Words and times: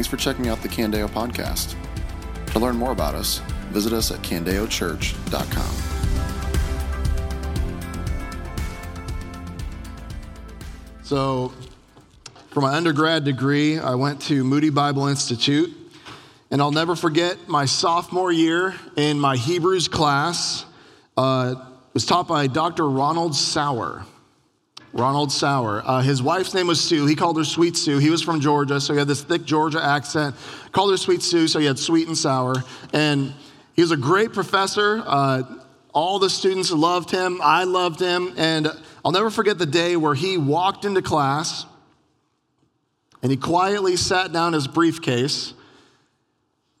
Thanks 0.00 0.08
for 0.08 0.16
checking 0.16 0.48
out 0.48 0.62
the 0.62 0.68
Candeo 0.70 1.06
podcast. 1.10 1.74
To 2.52 2.58
learn 2.58 2.74
more 2.74 2.90
about 2.90 3.14
us, 3.14 3.40
visit 3.68 3.92
us 3.92 4.10
at 4.10 4.20
candeochurch.com. 4.20 5.74
So, 11.02 11.52
for 12.48 12.62
my 12.62 12.76
undergrad 12.76 13.24
degree, 13.24 13.78
I 13.78 13.94
went 13.94 14.22
to 14.22 14.42
Moody 14.42 14.70
Bible 14.70 15.06
Institute, 15.06 15.70
and 16.50 16.62
I'll 16.62 16.72
never 16.72 16.96
forget 16.96 17.36
my 17.46 17.66
sophomore 17.66 18.32
year 18.32 18.74
in 18.96 19.20
my 19.20 19.36
Hebrews 19.36 19.88
class. 19.88 20.64
Uh, 21.14 21.56
was 21.92 22.06
taught 22.06 22.26
by 22.26 22.46
Dr. 22.46 22.88
Ronald 22.88 23.34
Sauer. 23.34 24.06
Ronald 24.92 25.30
Sauer. 25.30 25.82
Uh, 25.84 26.00
his 26.02 26.22
wife's 26.22 26.52
name 26.54 26.66
was 26.66 26.80
Sue. 26.80 27.06
He 27.06 27.14
called 27.14 27.36
her 27.36 27.44
Sweet 27.44 27.76
Sue. 27.76 27.98
He 27.98 28.10
was 28.10 28.22
from 28.22 28.40
Georgia, 28.40 28.80
so 28.80 28.92
he 28.92 28.98
had 28.98 29.08
this 29.08 29.22
thick 29.22 29.44
Georgia 29.44 29.82
accent. 29.82 30.34
Called 30.72 30.90
her 30.90 30.96
Sweet 30.96 31.22
Sue, 31.22 31.46
so 31.46 31.58
he 31.58 31.66
had 31.66 31.78
sweet 31.78 32.08
and 32.08 32.16
sour. 32.16 32.54
And 32.92 33.32
he 33.74 33.82
was 33.82 33.92
a 33.92 33.96
great 33.96 34.32
professor. 34.32 35.02
Uh, 35.06 35.42
all 35.92 36.18
the 36.18 36.30
students 36.30 36.70
loved 36.70 37.10
him. 37.10 37.40
I 37.42 37.64
loved 37.64 38.00
him. 38.00 38.34
And 38.36 38.68
I'll 39.04 39.12
never 39.12 39.30
forget 39.30 39.58
the 39.58 39.66
day 39.66 39.96
where 39.96 40.14
he 40.14 40.36
walked 40.36 40.84
into 40.84 41.02
class 41.02 41.66
and 43.22 43.30
he 43.30 43.36
quietly 43.36 43.96
sat 43.96 44.32
down 44.32 44.52
his 44.52 44.66
briefcase. 44.66 45.52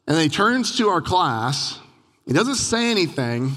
And 0.06 0.16
then 0.16 0.24
he 0.24 0.28
turns 0.28 0.76
to 0.78 0.88
our 0.88 1.00
class. 1.00 1.78
He 2.26 2.32
doesn't 2.32 2.56
say 2.56 2.90
anything. 2.90 3.52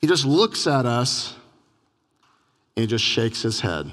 He 0.00 0.06
just 0.06 0.24
looks 0.24 0.66
at 0.66 0.86
us 0.86 1.34
he 2.76 2.86
just 2.86 3.04
shakes 3.04 3.42
his 3.42 3.60
head. 3.60 3.90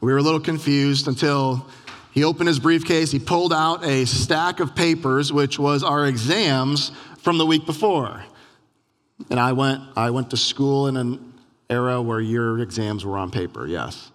We 0.00 0.12
were 0.12 0.18
a 0.18 0.22
little 0.22 0.40
confused 0.40 1.08
until 1.08 1.66
he 2.10 2.24
opened 2.24 2.48
his 2.48 2.58
briefcase. 2.58 3.10
He 3.10 3.18
pulled 3.18 3.52
out 3.52 3.84
a 3.84 4.04
stack 4.04 4.60
of 4.60 4.74
papers, 4.74 5.32
which 5.32 5.58
was 5.58 5.82
our 5.82 6.06
exams 6.06 6.90
from 7.18 7.38
the 7.38 7.46
week 7.46 7.64
before. 7.64 8.24
And 9.30 9.38
I 9.38 9.52
went, 9.52 9.80
I 9.96 10.10
went 10.10 10.30
to 10.30 10.36
school 10.36 10.88
in 10.88 10.96
an 10.96 11.32
era 11.70 12.02
where 12.02 12.20
your 12.20 12.58
exams 12.58 13.04
were 13.04 13.16
on 13.16 13.30
paper, 13.30 13.66
yes. 13.66 14.10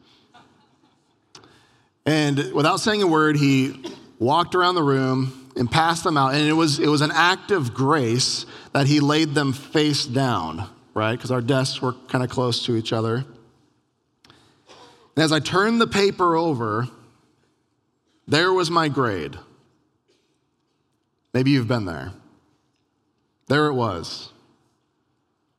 And 2.06 2.54
without 2.54 2.78
saying 2.78 3.02
a 3.02 3.08
word, 3.08 3.38
he 3.38 3.84
walked 4.20 4.56
around 4.56 4.76
the 4.76 4.84
room 4.84 5.50
and 5.56 5.72
passed 5.72 6.04
them 6.04 6.17
out. 6.17 6.36
And 6.36 6.48
it 6.48 6.54
was, 6.54 6.80
it 6.80 6.88
was 6.88 7.02
an 7.02 7.12
act 7.14 7.52
of 7.52 7.73
grace 7.73 8.45
that 8.73 8.88
he 8.88 9.00
laid 9.00 9.34
them 9.34 9.54
face 9.54 10.06
down 10.06 10.70
right? 10.98 11.12
Because 11.12 11.30
our 11.30 11.42
desks 11.42 11.80
were 11.80 11.94
kind 12.09 12.23
of 12.23 12.30
close 12.31 12.66
to 12.66 12.76
each 12.76 12.92
other. 12.92 13.17
And 15.16 15.23
as 15.23 15.31
I 15.31 15.39
turned 15.39 15.80
the 15.80 15.86
paper 15.86 16.36
over, 16.36 16.88
there 18.28 18.52
was 18.52 18.72
my 18.72 18.89
grade. 18.89 19.38
Maybe 21.36 21.52
you've 21.52 21.67
been 21.67 21.86
there. 21.86 22.14
There 23.48 23.67
it 23.67 23.73
was. 23.73 24.31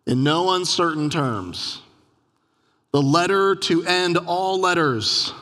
In 0.07 0.25
no 0.25 0.55
uncertain 0.55 1.09
terms, 1.09 1.83
the 2.91 3.01
letter 3.01 3.55
to 3.55 3.85
end 3.85 4.19
all 4.19 4.59
letters. 4.59 5.33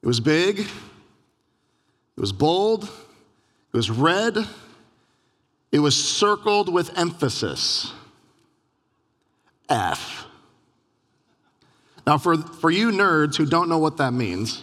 It 0.00 0.06
was 0.06 0.20
big, 0.20 0.60
it 0.60 0.68
was 2.20 2.32
bold, 2.32 2.84
it 2.84 3.76
was 3.76 3.90
red, 3.90 4.36
it 5.74 5.80
was 5.80 5.96
circled 5.96 6.72
with 6.72 6.96
emphasis 6.96 7.92
F. 9.68 10.24
Now, 12.06 12.16
for, 12.16 12.36
for 12.36 12.70
you 12.70 12.92
nerds 12.92 13.34
who 13.34 13.44
don't 13.44 13.68
know 13.68 13.78
what 13.78 13.96
that 13.96 14.12
means, 14.12 14.62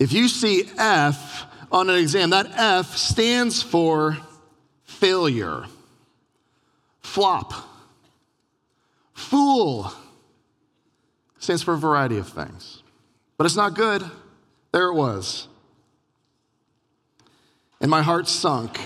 if 0.00 0.12
you 0.12 0.26
see 0.26 0.64
F 0.76 1.44
on 1.70 1.88
an 1.88 1.96
exam, 1.96 2.30
that 2.30 2.46
F 2.56 2.96
stands 2.96 3.62
for 3.62 4.18
failure, 4.82 5.66
flop, 7.00 7.52
fool, 9.12 9.92
stands 11.38 11.62
for 11.62 11.74
a 11.74 11.78
variety 11.78 12.18
of 12.18 12.28
things. 12.28 12.82
But 13.36 13.44
it's 13.44 13.54
not 13.54 13.74
good. 13.74 14.02
There 14.72 14.88
it 14.88 14.94
was 14.94 15.46
and 17.80 17.90
my 17.90 18.02
heart 18.02 18.28
sunk. 18.28 18.78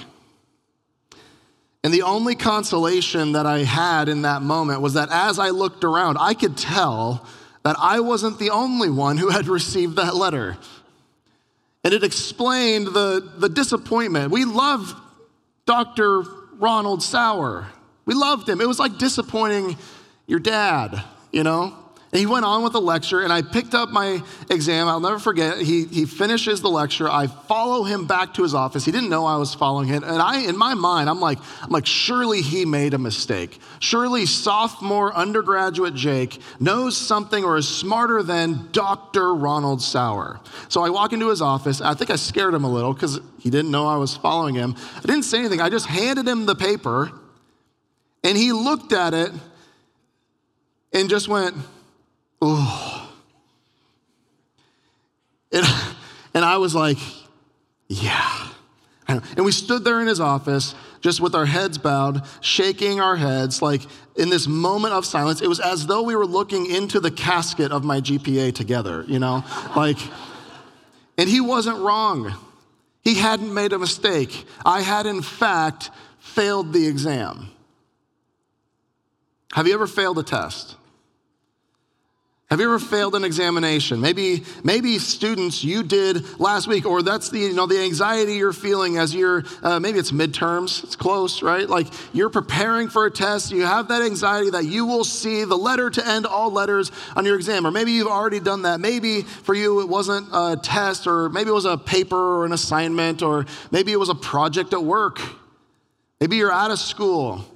And 1.85 1.93
the 1.93 2.03
only 2.03 2.37
consolation 2.37 3.33
that 3.33 3.45
I 3.47 3.65
had 3.65 4.09
in 4.09 4.23
that 4.23 4.43
moment 4.43 4.81
was 4.81 4.95
that 4.95 5.09
as 5.11 5.39
I 5.39 5.51
looked 5.51 5.83
around, 5.83 6.17
I 6.19 6.35
could 6.35 6.57
tell 6.57 7.27
that 7.65 7.77
I 7.79 8.01
wasn't 8.01 8.39
the 8.39 8.51
only 8.51 8.91
one 8.91 9.17
who 9.17 9.29
had 9.31 9.47
received 9.49 9.97
that 9.97 10.15
letter. 10.15 10.57
And 11.85 11.93
it 11.93 12.05
explained 12.05 12.89
the, 12.89 13.33
the 13.39 13.49
disappointment. 13.49 14.31
We 14.31 14.45
loved 14.45 14.97
Dr. 15.67 16.23
Ronald 16.59 17.03
Sauer. 17.03 17.67
We 18.05 18.15
loved 18.15 18.49
him. 18.49 18.61
It 18.61 18.69
was 18.69 18.79
like 18.79 18.99
disappointing 18.99 19.77
your 20.27 20.39
dad, 20.39 21.03
you 21.33 21.43
know? 21.43 21.77
And 22.13 22.21
he 22.21 22.27
went 22.27 22.45
on 22.45 22.63
with 22.63 22.75
the 22.75 22.81
lecture, 22.81 23.23
and 23.23 23.33
I 23.33 23.41
picked 23.41 23.75
up 23.75 23.89
my 23.89 24.23
exam. 24.51 24.87
I'll 24.87 25.01
never 25.01 25.19
forget. 25.19 25.57
He, 25.57 25.87
he 25.87 26.05
finishes 26.05 26.61
the 26.61 26.69
lecture. 26.69 27.09
I 27.09 27.27
follow 27.27 27.85
him 27.85 28.07
back 28.07 28.35
to 28.35 28.43
his 28.43 28.55
office. 28.55 28.85
He 28.85 28.93
didn't 28.93 29.09
know 29.09 29.25
I 29.25 29.39
was 29.39 29.55
following 29.55 29.89
him. 29.89 30.05
And 30.05 30.21
I, 30.21 30.41
in 30.41 30.59
my 30.59 30.75
mind, 30.75 31.09
I'm 31.09 31.21
like, 31.21 31.39
I'm 31.63 31.71
like, 31.71 31.87
surely 31.87 32.43
he 32.43 32.67
made 32.67 32.93
a 32.93 32.99
mistake. 32.99 33.59
Surely 33.79 34.27
sophomore 34.27 35.15
undergraduate 35.15 35.95
Jake 35.95 36.39
knows 36.61 36.99
something 36.99 37.45
or 37.45 37.57
is 37.57 37.67
smarter 37.67 38.23
than 38.23 38.69
Dr. 38.73 39.35
Ronald 39.35 39.81
Sauer. 39.81 40.39
So 40.69 40.85
I 40.85 40.91
walk 40.91 41.15
into 41.15 41.31
his 41.31 41.41
office. 41.41 41.81
I 41.81 41.95
think 41.95 42.11
I 42.11 42.17
scared 42.17 42.53
him 42.53 42.65
a 42.65 42.71
little 42.71 42.93
because 42.93 43.21
he 43.39 43.49
didn't 43.49 43.71
know 43.71 43.87
I 43.87 43.97
was 43.97 44.19
following 44.19 44.55
him. 44.55 44.77
I 44.97 45.01
didn't 45.01 45.23
say 45.23 45.39
anything. 45.39 45.63
I 45.63 45.71
just 45.71 45.87
handed 45.87 46.29
him 46.29 46.45
the 46.45 46.57
paper, 46.57 47.11
and 48.23 48.37
he 48.37 48.53
looked 48.53 48.93
at 48.93 49.15
it 49.15 49.33
and 50.93 51.09
just 51.09 51.27
went, 51.27 51.57
oh. 52.43 53.11
And, 55.53 55.67
and 56.35 56.45
I 56.45 56.59
was 56.59 56.75
like, 56.75 56.99
yeah. 57.89 58.49
And 59.09 59.45
we 59.45 59.53
stood 59.53 59.85
there 59.85 60.01
in 60.01 60.07
his 60.07 60.21
office, 60.21 60.75
just 61.01 61.21
with 61.21 61.35
our 61.35 61.45
heads 61.45 61.77
bowed, 61.77 62.23
shaking 62.41 63.01
our 63.01 63.17
heads, 63.17 63.61
like 63.61 63.83
in 64.17 64.31
this 64.31 64.47
moment 64.47 64.95
of 64.95 65.05
silence. 65.05 65.43
It 65.43 65.49
was 65.49 65.61
as 65.61 65.87
though 65.87 66.03
we 66.03 66.17
were 66.17 66.27
looking 66.27 66.67
into 66.67 67.01
the 67.01 67.11
casket 67.11 67.73
of 67.73 67.85
my 67.85 68.01
GPA 68.01 68.55
together, 68.55 69.05
you 69.07 69.19
know? 69.19 69.45
Like, 69.77 69.99
and 71.19 71.29
he 71.29 71.41
wasn't 71.41 71.79
wrong. 71.79 72.35
He 73.03 73.15
hadn't 73.15 73.53
made 73.53 73.73
a 73.73 73.79
mistake. 73.79 74.47
I 74.65 74.81
had, 74.81 75.07
in 75.07 75.23
fact, 75.23 75.91
failed 76.19 76.73
the 76.73 76.87
exam. 76.87 77.49
Have 79.53 79.67
you 79.67 79.75
ever 79.75 79.87
failed 79.87 80.19
a 80.19 80.23
test? 80.23 80.77
Have 82.53 82.61
you 82.61 82.67
ever 82.67 82.79
failed 82.79 83.15
an 83.15 83.25
examination? 83.25 83.99
Maybe, 83.99 84.43
maybe 84.63 84.99
students 84.99 85.65
you 85.65 85.83
did 85.83 86.39
last 86.39 86.67
week, 86.67 86.85
or 86.85 87.01
that's 87.01 87.31
the, 87.31 87.39
you 87.39 87.55
know, 87.55 87.65
the 87.67 87.83
anxiety 87.83 88.35
you're 88.35 88.53
feeling 88.53 88.99
as 88.99 89.15
you're, 89.15 89.45
uh, 89.63 89.81
maybe 89.81 89.99
it's 89.99 90.13
midterms, 90.13 90.85
it's 90.85 90.95
close, 90.95 91.41
right? 91.43 91.67
Like 91.67 91.87
you're 92.13 92.29
preparing 92.29 92.91
for 92.91 93.07
a 93.07 93.11
test, 93.11 93.53
you 93.53 93.63
have 93.63 93.89
that 93.89 94.03
anxiety 94.03 94.51
that 94.51 94.67
you 94.67 94.85
will 94.85 95.03
see 95.03 95.45
the 95.45 95.57
letter 95.57 95.89
to 95.89 96.07
end 96.07 96.27
all 96.27 96.51
letters 96.51 96.93
on 97.17 97.25
your 97.25 97.37
exam. 97.37 97.67
Or 97.67 97.71
maybe 97.71 97.93
you've 97.93 98.07
already 98.07 98.39
done 98.39 98.61
that. 98.65 98.81
Maybe 98.81 99.23
for 99.23 99.55
you 99.55 99.81
it 99.81 99.89
wasn't 99.89 100.29
a 100.31 100.59
test, 100.63 101.07
or 101.07 101.31
maybe 101.31 101.49
it 101.49 101.55
was 101.55 101.65
a 101.65 101.79
paper 101.79 102.19
or 102.19 102.45
an 102.45 102.53
assignment, 102.53 103.23
or 103.23 103.47
maybe 103.71 103.93
it 103.93 103.99
was 103.99 104.11
a 104.11 104.15
project 104.15 104.75
at 104.75 104.85
work. 104.85 105.23
Maybe 106.21 106.37
you're 106.37 106.53
out 106.53 106.71
of 106.71 106.79
school 106.79 107.47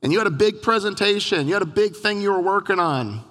and 0.00 0.10
you 0.10 0.16
had 0.16 0.26
a 0.26 0.30
big 0.30 0.62
presentation, 0.62 1.46
you 1.46 1.52
had 1.52 1.62
a 1.62 1.66
big 1.66 1.94
thing 1.94 2.22
you 2.22 2.32
were 2.32 2.40
working 2.40 2.80
on. 2.80 3.24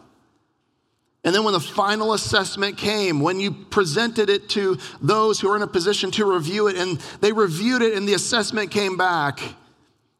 And 1.23 1.35
then 1.35 1.43
when 1.43 1.53
the 1.53 1.59
final 1.59 2.13
assessment 2.13 2.77
came, 2.77 3.19
when 3.19 3.39
you 3.39 3.51
presented 3.51 4.29
it 4.29 4.47
to 4.49 4.77
those 5.01 5.39
who 5.39 5.51
are 5.51 5.55
in 5.55 5.61
a 5.61 5.67
position 5.67 6.11
to 6.11 6.25
review 6.25 6.67
it, 6.67 6.77
and 6.77 6.97
they 7.19 7.33
reviewed 7.33 7.81
it 7.81 7.93
and 7.93 8.07
the 8.07 8.13
assessment 8.13 8.71
came 8.71 8.95
back, 8.95 9.41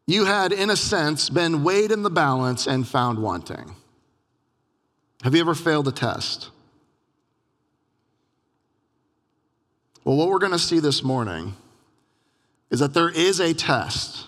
you 0.07 0.25
had, 0.25 0.51
in 0.51 0.69
a 0.69 0.75
sense, 0.75 1.29
been 1.29 1.63
weighed 1.63 1.91
in 1.91 2.03
the 2.03 2.09
balance 2.09 2.67
and 2.67 2.87
found 2.87 3.19
wanting. 3.19 3.75
Have 5.23 5.35
you 5.35 5.41
ever 5.41 5.55
failed 5.55 5.87
a 5.87 5.91
test? 5.91 6.49
Well, 10.03 10.17
what 10.17 10.29
we're 10.29 10.39
going 10.39 10.53
to 10.53 10.59
see 10.59 10.79
this 10.79 11.03
morning 11.03 11.55
is 12.71 12.79
that 12.79 12.93
there 12.93 13.09
is 13.09 13.39
a 13.39 13.53
test 13.53 14.25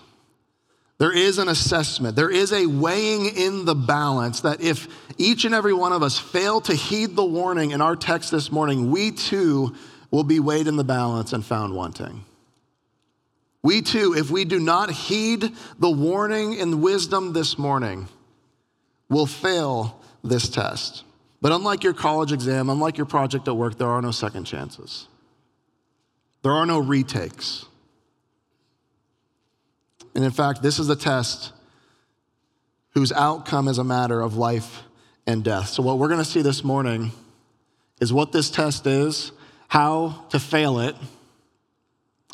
there 1.02 1.10
is 1.10 1.38
an 1.38 1.48
assessment, 1.48 2.14
there 2.14 2.30
is 2.30 2.52
a 2.52 2.64
weighing 2.64 3.26
in 3.36 3.64
the 3.64 3.74
balance 3.74 4.42
that 4.42 4.60
if 4.60 4.86
each 5.18 5.44
and 5.44 5.52
every 5.52 5.74
one 5.74 5.92
of 5.92 6.00
us 6.00 6.16
fail 6.16 6.60
to 6.60 6.72
heed 6.72 7.16
the 7.16 7.24
warning 7.24 7.72
in 7.72 7.80
our 7.80 7.96
text 7.96 8.30
this 8.30 8.52
morning, 8.52 8.92
we 8.92 9.10
too 9.10 9.74
will 10.12 10.22
be 10.22 10.38
weighed 10.38 10.68
in 10.68 10.76
the 10.76 10.84
balance 10.84 11.32
and 11.32 11.44
found 11.44 11.74
wanting. 11.74 12.24
We 13.64 13.82
too, 13.82 14.14
if 14.16 14.30
we 14.30 14.44
do 14.44 14.60
not 14.60 14.92
heed 14.92 15.50
the 15.76 15.90
warning 15.90 16.60
and 16.60 16.80
wisdom 16.80 17.32
this 17.32 17.58
morning, 17.58 18.06
will 19.08 19.26
fail 19.26 20.00
this 20.22 20.48
test. 20.48 21.02
But 21.40 21.50
unlike 21.50 21.82
your 21.82 21.94
college 21.94 22.30
exam, 22.30 22.70
unlike 22.70 22.96
your 22.96 23.06
project 23.06 23.48
at 23.48 23.56
work, 23.56 23.76
there 23.76 23.88
are 23.88 24.02
no 24.02 24.12
second 24.12 24.44
chances. 24.44 25.08
There 26.44 26.52
are 26.52 26.64
no 26.64 26.78
retakes. 26.78 27.66
And 30.14 30.24
in 30.24 30.30
fact, 30.30 30.62
this 30.62 30.78
is 30.78 30.88
a 30.88 30.96
test 30.96 31.52
whose 32.94 33.12
outcome 33.12 33.68
is 33.68 33.78
a 33.78 33.84
matter 33.84 34.20
of 34.20 34.36
life 34.36 34.82
and 35.26 35.42
death. 35.42 35.68
So, 35.68 35.82
what 35.82 35.98
we're 35.98 36.08
going 36.08 36.18
to 36.18 36.24
see 36.24 36.42
this 36.42 36.62
morning 36.62 37.12
is 38.00 38.12
what 38.12 38.32
this 38.32 38.50
test 38.50 38.86
is, 38.86 39.32
how 39.68 40.26
to 40.30 40.38
fail 40.38 40.78
it, 40.80 40.96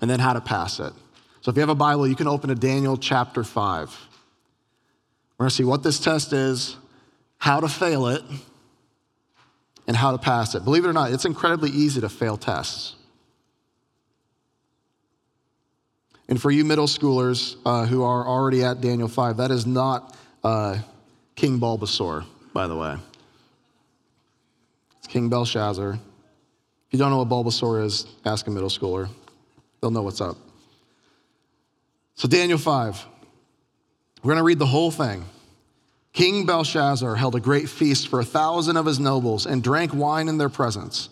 and 0.00 0.10
then 0.10 0.18
how 0.18 0.32
to 0.32 0.40
pass 0.40 0.80
it. 0.80 0.92
So, 1.40 1.50
if 1.50 1.56
you 1.56 1.60
have 1.60 1.68
a 1.68 1.74
Bible, 1.74 2.08
you 2.08 2.16
can 2.16 2.26
open 2.26 2.48
to 2.48 2.54
Daniel 2.54 2.96
chapter 2.96 3.44
5. 3.44 3.88
We're 5.38 5.44
going 5.44 5.50
to 5.50 5.54
see 5.54 5.64
what 5.64 5.82
this 5.84 6.00
test 6.00 6.32
is, 6.32 6.76
how 7.38 7.60
to 7.60 7.68
fail 7.68 8.08
it, 8.08 8.22
and 9.86 9.96
how 9.96 10.10
to 10.12 10.18
pass 10.18 10.54
it. 10.54 10.64
Believe 10.64 10.84
it 10.84 10.88
or 10.88 10.92
not, 10.92 11.12
it's 11.12 11.24
incredibly 11.24 11.70
easy 11.70 12.00
to 12.00 12.08
fail 12.08 12.36
tests. 12.36 12.94
And 16.28 16.40
for 16.40 16.50
you 16.50 16.64
middle 16.64 16.86
schoolers 16.86 17.56
uh, 17.64 17.86
who 17.86 18.02
are 18.02 18.26
already 18.26 18.62
at 18.62 18.80
Daniel 18.80 19.08
5, 19.08 19.38
that 19.38 19.50
is 19.50 19.66
not 19.66 20.16
uh, 20.44 20.78
King 21.34 21.58
Bulbasaur, 21.58 22.24
by 22.52 22.66
the 22.66 22.76
way. 22.76 22.96
It's 24.98 25.06
King 25.06 25.28
Belshazzar. 25.30 25.92
If 25.92 26.00
you 26.90 26.98
don't 26.98 27.10
know 27.10 27.22
what 27.22 27.28
Bulbasaur 27.28 27.84
is, 27.84 28.06
ask 28.24 28.46
a 28.46 28.50
middle 28.50 28.68
schooler. 28.68 29.08
They'll 29.80 29.90
know 29.90 30.02
what's 30.02 30.20
up. 30.20 30.36
So, 32.14 32.28
Daniel 32.28 32.58
5, 32.58 33.06
we're 34.22 34.28
going 34.28 34.38
to 34.38 34.44
read 34.44 34.58
the 34.58 34.66
whole 34.66 34.90
thing. 34.90 35.24
King 36.12 36.46
Belshazzar 36.46 37.14
held 37.14 37.36
a 37.36 37.40
great 37.40 37.68
feast 37.68 38.08
for 38.08 38.20
a 38.20 38.24
thousand 38.24 38.76
of 38.76 38.86
his 38.86 38.98
nobles 38.98 39.46
and 39.46 39.62
drank 39.62 39.94
wine 39.94 40.28
in 40.28 40.36
their 40.36 40.48
presence. 40.48 41.10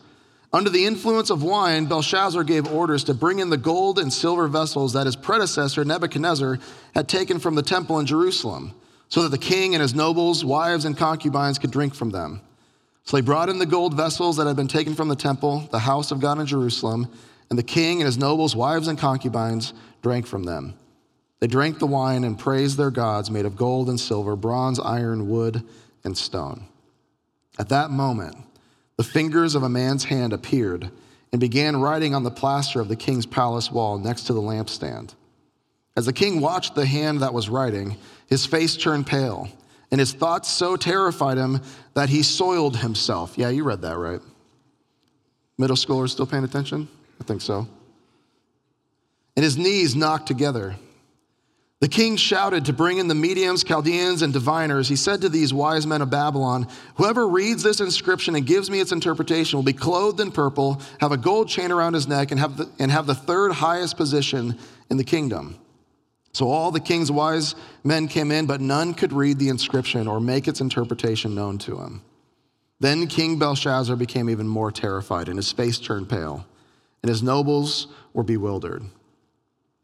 Under 0.56 0.70
the 0.70 0.87
influence 0.87 1.29
of 1.29 1.43
wine, 1.43 1.85
Belshazzar 1.85 2.43
gave 2.43 2.73
orders 2.73 3.05
to 3.05 3.12
bring 3.12 3.41
in 3.41 3.50
the 3.50 3.58
gold 3.58 3.99
and 3.99 4.11
silver 4.11 4.49
vessels 4.49 4.94
that 4.94 5.05
his 5.05 5.14
predecessor 5.14 5.85
Nebuchadnezzar 5.85 6.58
had 6.94 7.11
taken 7.11 7.38
from 7.38 7.56
the 7.56 7.62
temple 7.62 7.99
in 7.99 8.06
Jerusalem, 8.06 8.75
so 9.11 9.23
that 9.23 9.29
the 9.29 9.37
king 9.37 9.75
and 9.75 9.82
his 9.82 9.94
nobles, 9.94 10.47
wives, 10.47 10.87
and 10.87 10.97
concubines 10.97 11.58
could 11.58 11.70
drink 11.70 11.94
from 11.94 12.08
them. 12.08 12.41
So 13.05 13.19
they 13.19 13.20
brought 13.20 13.50
in 13.50 13.58
the 13.58 13.67
gold 13.67 13.93
vessels 13.93 14.38
that 14.38 14.47
had 14.47 14.56
been 14.56 14.67
taken 14.67 14.94
from 14.94 15.08
the 15.08 15.14
temple, 15.14 15.69
the 15.73 15.79
house 15.79 16.11
of 16.11 16.20
God 16.20 16.38
in 16.38 16.47
Jerusalem, 16.47 17.12
and 17.50 17.58
the 17.58 17.62
king 17.62 18.00
and 18.00 18.06
his 18.06 18.17
nobles, 18.17 18.56
wives, 18.56 18.88
and 18.88 18.99
concubines 18.99 19.75
drank 20.00 20.26
from 20.26 20.44
them. 20.44 20.73
They 21.41 21.49
drank 21.49 21.81
the 21.81 21.87
wine 21.87 22.25
and 22.25 22.38
praised 22.38 22.79
their 22.79 22.91
gods 22.91 23.31
made 23.31 23.44
of 23.44 23.56
gold 23.56 23.91
and 23.91 24.00
silver, 24.00 24.37
bronze, 24.37 24.81
iron, 24.81 25.29
wood, 25.29 25.62
and 26.03 26.17
stone. 26.17 26.64
At 27.58 27.69
that 27.69 27.91
moment, 27.91 28.38
the 28.96 29.04
fingers 29.04 29.54
of 29.54 29.62
a 29.62 29.69
man's 29.69 30.04
hand 30.04 30.32
appeared 30.32 30.90
and 31.32 31.40
began 31.40 31.76
writing 31.76 32.14
on 32.14 32.22
the 32.22 32.31
plaster 32.31 32.81
of 32.81 32.88
the 32.88 32.96
king's 32.96 33.26
palace 33.26 33.70
wall 33.70 33.98
next 33.98 34.22
to 34.22 34.32
the 34.32 34.40
lampstand. 34.40 35.14
As 35.96 36.06
the 36.06 36.12
king 36.12 36.40
watched 36.40 36.75
the 36.75 36.87
hand 36.87 37.20
that 37.20 37.34
was 37.34 37.48
writing, 37.48 37.96
his 38.26 38.46
face 38.46 38.76
turned 38.76 39.06
pale, 39.06 39.48
and 39.90 39.98
his 39.98 40.12
thoughts 40.12 40.48
so 40.48 40.76
terrified 40.76 41.38
him 41.38 41.60
that 41.94 42.08
he 42.08 42.22
soiled 42.22 42.76
himself. 42.76 43.34
Yeah, 43.37 43.50
you 43.50 43.64
read 43.64 43.82
that 43.82 43.96
right. 43.96 44.20
Middle 45.58 45.76
schoolers 45.76 46.10
still 46.10 46.26
paying 46.26 46.44
attention? 46.44 46.88
I 47.20 47.25
think 47.25 47.40
so. 47.40 47.66
And 49.37 49.44
his 49.44 49.56
knees 49.56 49.94
knocked 49.94 50.26
together. 50.26 50.76
The 51.81 51.88
king 51.88 52.17
shouted 52.17 52.64
to 52.64 52.73
bring 52.73 52.96
in 52.96 53.06
the 53.06 53.14
mediums, 53.14 53.62
Chaldeans, 53.62 54.23
and 54.23 54.32
diviners. 54.32 54.88
He 54.88 54.96
said 54.96 55.20
to 55.20 55.28
these 55.28 55.52
wise 55.52 55.87
men 55.87 56.00
of 56.00 56.08
Babylon, 56.08 56.69
Whoever 56.94 57.28
reads 57.28 57.62
this 57.62 57.81
inscription 57.81 58.34
and 58.34 58.46
gives 58.46 58.70
me 58.70 58.81
its 58.81 58.93
interpretation 58.93 59.58
will 59.58 59.64
be 59.64 59.75
clothed 59.75 60.20
in 60.20 60.32
purple, 60.32 60.81
have 61.00 61.12
a 61.12 61.19
gold 61.19 61.49
chain 61.49 61.70
around 61.70 61.93
his 61.93 62.08
neck, 62.08 62.31
and 62.31 62.40
have 62.40 62.56
the, 62.56 62.70
and 62.78 62.90
have 62.90 63.06
the 63.06 63.14
third 63.14 63.52
highest 63.52 63.99
position 63.99 64.58
in 64.88 64.96
the 64.96 65.05
kingdom. 65.05 65.58
So 66.32 66.49
all 66.49 66.70
the 66.70 66.81
king's 66.81 67.12
wise 67.12 67.55
men 67.84 68.08
came 68.08 68.31
in, 68.31 68.46
but 68.46 68.62
none 68.62 68.94
could 68.94 69.12
read 69.12 69.38
the 69.38 69.50
inscription 69.50 70.08
or 70.08 70.19
make 70.19 70.49
its 70.49 70.62
interpretation 70.62 71.34
known 71.34 71.58
to 71.58 71.79
him. 71.79 72.02
Then 72.81 73.06
King 73.06 73.38
Belshazzar 73.38 73.96
became 73.96 74.31
even 74.31 74.49
more 74.49 74.70
terrified, 74.70 75.29
and 75.29 75.38
his 75.38 75.52
face 75.52 75.79
turned 75.79 76.08
pale, 76.08 76.46
and 77.02 77.11
his 77.11 77.22
nobles 77.22 77.88
were 78.14 78.22
bewildered. 78.22 78.82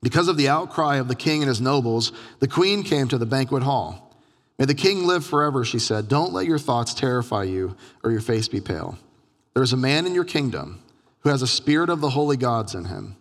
Because 0.02 0.28
of 0.28 0.36
the 0.36 0.48
outcry 0.48 0.96
of 0.96 1.08
the 1.08 1.14
king 1.14 1.42
and 1.42 1.48
his 1.48 1.60
nobles, 1.60 2.12
the 2.40 2.48
queen 2.48 2.82
came 2.82 3.08
to 3.08 3.18
the 3.18 3.26
banquet 3.26 3.62
hall. 3.62 4.16
May 4.58 4.66
the 4.66 4.74
king 4.74 5.06
live 5.06 5.24
forever, 5.24 5.64
she 5.64 5.78
said. 5.78 6.08
Don't 6.08 6.32
let 6.32 6.46
your 6.46 6.58
thoughts 6.58 6.92
terrify 6.92 7.44
you 7.44 7.76
or 8.02 8.10
your 8.10 8.20
face 8.20 8.48
be 8.48 8.60
pale. 8.60 8.98
There 9.54 9.62
is 9.62 9.72
a 9.72 9.76
man 9.76 10.06
in 10.06 10.14
your 10.14 10.24
kingdom 10.24 10.82
who 11.20 11.30
has 11.30 11.42
a 11.42 11.46
spirit 11.46 11.88
of 11.88 12.00
the 12.00 12.10
holy 12.10 12.36
gods 12.36 12.74
in 12.74 12.86
him. 12.86 13.16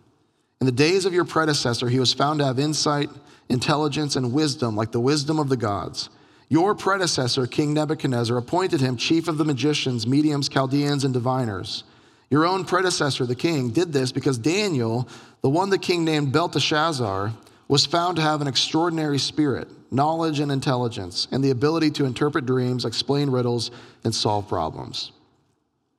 In 0.60 0.66
the 0.66 0.72
days 0.72 1.04
of 1.04 1.14
your 1.14 1.24
predecessor, 1.24 1.88
he 1.88 2.00
was 2.00 2.12
found 2.12 2.38
to 2.38 2.44
have 2.44 2.58
insight, 2.58 3.10
intelligence, 3.48 4.16
and 4.16 4.32
wisdom 4.32 4.76
like 4.76 4.92
the 4.92 5.00
wisdom 5.00 5.38
of 5.38 5.48
the 5.48 5.56
gods. 5.56 6.08
Your 6.48 6.74
predecessor, 6.74 7.46
King 7.46 7.74
Nebuchadnezzar, 7.74 8.36
appointed 8.36 8.80
him 8.80 8.96
chief 8.96 9.26
of 9.26 9.38
the 9.38 9.44
magicians, 9.44 10.06
mediums, 10.06 10.48
Chaldeans, 10.48 11.04
and 11.04 11.14
diviners. 11.14 11.84
Your 12.32 12.46
own 12.46 12.64
predecessor, 12.64 13.26
the 13.26 13.34
king, 13.34 13.72
did 13.72 13.92
this 13.92 14.10
because 14.10 14.38
Daniel, 14.38 15.06
the 15.42 15.50
one 15.50 15.68
the 15.68 15.76
king 15.76 16.02
named 16.02 16.32
Belteshazzar, 16.32 17.30
was 17.68 17.84
found 17.84 18.16
to 18.16 18.22
have 18.22 18.40
an 18.40 18.46
extraordinary 18.46 19.18
spirit, 19.18 19.68
knowledge 19.92 20.40
and 20.40 20.50
intelligence, 20.50 21.28
and 21.30 21.44
the 21.44 21.50
ability 21.50 21.90
to 21.90 22.06
interpret 22.06 22.46
dreams, 22.46 22.86
explain 22.86 23.28
riddles, 23.28 23.70
and 24.02 24.14
solve 24.14 24.48
problems. 24.48 25.12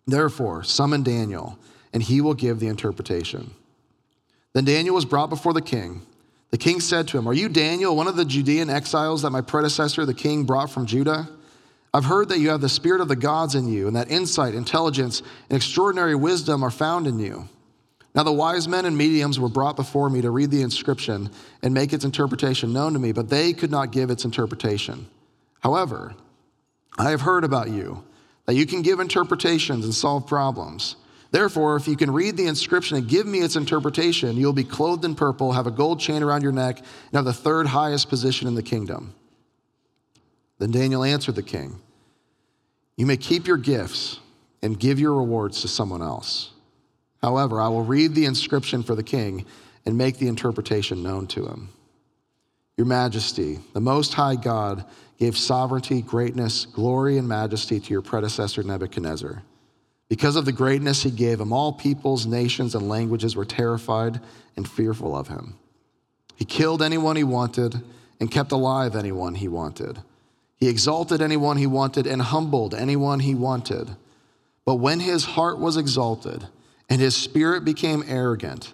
Therefore, 0.07 0.63
summon 0.63 1.03
Daniel, 1.03 1.59
and 1.93 2.01
he 2.01 2.19
will 2.19 2.33
give 2.33 2.59
the 2.59 2.67
interpretation. 2.67 3.51
Then 4.53 4.65
Daniel 4.65 4.95
was 4.95 5.05
brought 5.05 5.29
before 5.29 5.53
the 5.53 5.61
king. 5.61 6.01
The 6.49 6.57
king 6.57 6.79
said 6.79 7.07
to 7.09 7.19
him, 7.19 7.27
Are 7.27 7.33
you 7.33 7.47
Daniel, 7.47 7.95
one 7.95 8.07
of 8.07 8.15
the 8.15 8.25
Judean 8.25 8.71
exiles 8.71 9.21
that 9.21 9.29
my 9.29 9.41
predecessor, 9.41 10.03
the 10.03 10.15
king, 10.15 10.45
brought 10.45 10.71
from 10.71 10.87
Judah? 10.87 11.29
I've 11.93 12.05
heard 12.05 12.29
that 12.29 12.39
you 12.39 12.49
have 12.49 12.61
the 12.61 12.69
spirit 12.69 13.01
of 13.01 13.07
the 13.07 13.15
gods 13.15 13.53
in 13.53 13.67
you, 13.67 13.87
and 13.87 13.95
that 13.95 14.09
insight, 14.09 14.55
intelligence, 14.55 15.21
and 15.49 15.55
extraordinary 15.55 16.15
wisdom 16.15 16.63
are 16.63 16.71
found 16.71 17.05
in 17.05 17.19
you. 17.19 17.47
Now, 18.15 18.23
the 18.23 18.31
wise 18.31 18.67
men 18.67 18.85
and 18.85 18.97
mediums 18.97 19.39
were 19.39 19.49
brought 19.49 19.75
before 19.75 20.09
me 20.09 20.21
to 20.21 20.31
read 20.31 20.51
the 20.51 20.61
inscription 20.61 21.29
and 21.61 21.73
make 21.73 21.93
its 21.93 22.05
interpretation 22.05 22.73
known 22.73 22.93
to 22.93 22.99
me, 22.99 23.11
but 23.11 23.29
they 23.29 23.53
could 23.53 23.71
not 23.71 23.91
give 23.91 24.09
its 24.09 24.25
interpretation. 24.25 25.07
However, 25.61 26.15
I 26.97 27.11
have 27.11 27.21
heard 27.21 27.43
about 27.43 27.69
you, 27.69 28.03
that 28.45 28.55
you 28.55 28.65
can 28.65 28.81
give 28.81 28.99
interpretations 28.99 29.85
and 29.85 29.93
solve 29.93 30.27
problems. 30.27 30.95
Therefore, 31.31 31.75
if 31.75 31.87
you 31.87 31.95
can 31.95 32.11
read 32.11 32.37
the 32.37 32.45
inscription 32.45 32.97
and 32.97 33.07
give 33.07 33.25
me 33.25 33.39
its 33.39 33.55
interpretation, 33.55 34.37
you'll 34.37 34.53
be 34.53 34.63
clothed 34.63 35.05
in 35.05 35.15
purple, 35.15 35.53
have 35.53 35.65
a 35.65 35.71
gold 35.71 35.99
chain 35.99 36.21
around 36.21 36.43
your 36.43 36.51
neck, 36.51 36.77
and 36.77 37.13
have 37.13 37.25
the 37.25 37.33
third 37.33 37.65
highest 37.67 38.09
position 38.09 38.47
in 38.47 38.53
the 38.53 38.61
kingdom. 38.61 39.15
Then 40.59 40.69
Daniel 40.69 41.03
answered 41.03 41.35
the 41.35 41.41
king, 41.41 41.79
You 42.95 43.05
may 43.05 43.17
keep 43.17 43.47
your 43.47 43.57
gifts 43.57 44.19
and 44.61 44.79
give 44.79 44.99
your 44.99 45.13
rewards 45.13 45.61
to 45.61 45.67
someone 45.67 46.01
else. 46.01 46.51
However, 47.21 47.59
I 47.59 47.67
will 47.69 47.83
read 47.83 48.15
the 48.15 48.25
inscription 48.25 48.83
for 48.83 48.95
the 48.95 49.03
king 49.03 49.45
and 49.85 49.97
make 49.97 50.17
the 50.17 50.27
interpretation 50.27 51.03
known 51.03 51.27
to 51.27 51.45
him. 51.45 51.69
Your 52.77 52.87
majesty, 52.87 53.59
the 53.73 53.81
Most 53.81 54.13
High 54.13 54.35
God, 54.35 54.85
gave 55.17 55.37
sovereignty, 55.37 56.01
greatness, 56.01 56.65
glory, 56.65 57.17
and 57.17 57.27
majesty 57.27 57.79
to 57.79 57.91
your 57.91 58.01
predecessor 58.01 58.63
Nebuchadnezzar. 58.63 59.43
Because 60.09 60.35
of 60.35 60.45
the 60.45 60.51
greatness 60.51 61.03
he 61.03 61.11
gave 61.11 61.39
him, 61.39 61.53
all 61.53 61.73
peoples, 61.73 62.25
nations, 62.25 62.75
and 62.75 62.89
languages 62.89 63.35
were 63.35 63.45
terrified 63.45 64.19
and 64.55 64.67
fearful 64.67 65.15
of 65.15 65.27
him. 65.27 65.55
He 66.35 66.45
killed 66.45 66.81
anyone 66.81 67.15
he 67.15 67.23
wanted 67.23 67.81
and 68.19 68.29
kept 68.29 68.51
alive 68.51 68.95
anyone 68.95 69.35
he 69.35 69.47
wanted. 69.47 69.99
He 70.57 70.69
exalted 70.69 71.21
anyone 71.21 71.57
he 71.57 71.67
wanted 71.67 72.07
and 72.07 72.21
humbled 72.21 72.73
anyone 72.73 73.19
he 73.19 73.35
wanted. 73.35 73.95
But 74.65 74.75
when 74.75 74.99
his 74.99 75.25
heart 75.25 75.59
was 75.59 75.77
exalted 75.77 76.47
and 76.89 77.01
his 77.01 77.15
spirit 77.15 77.65
became 77.65 78.03
arrogant, 78.07 78.73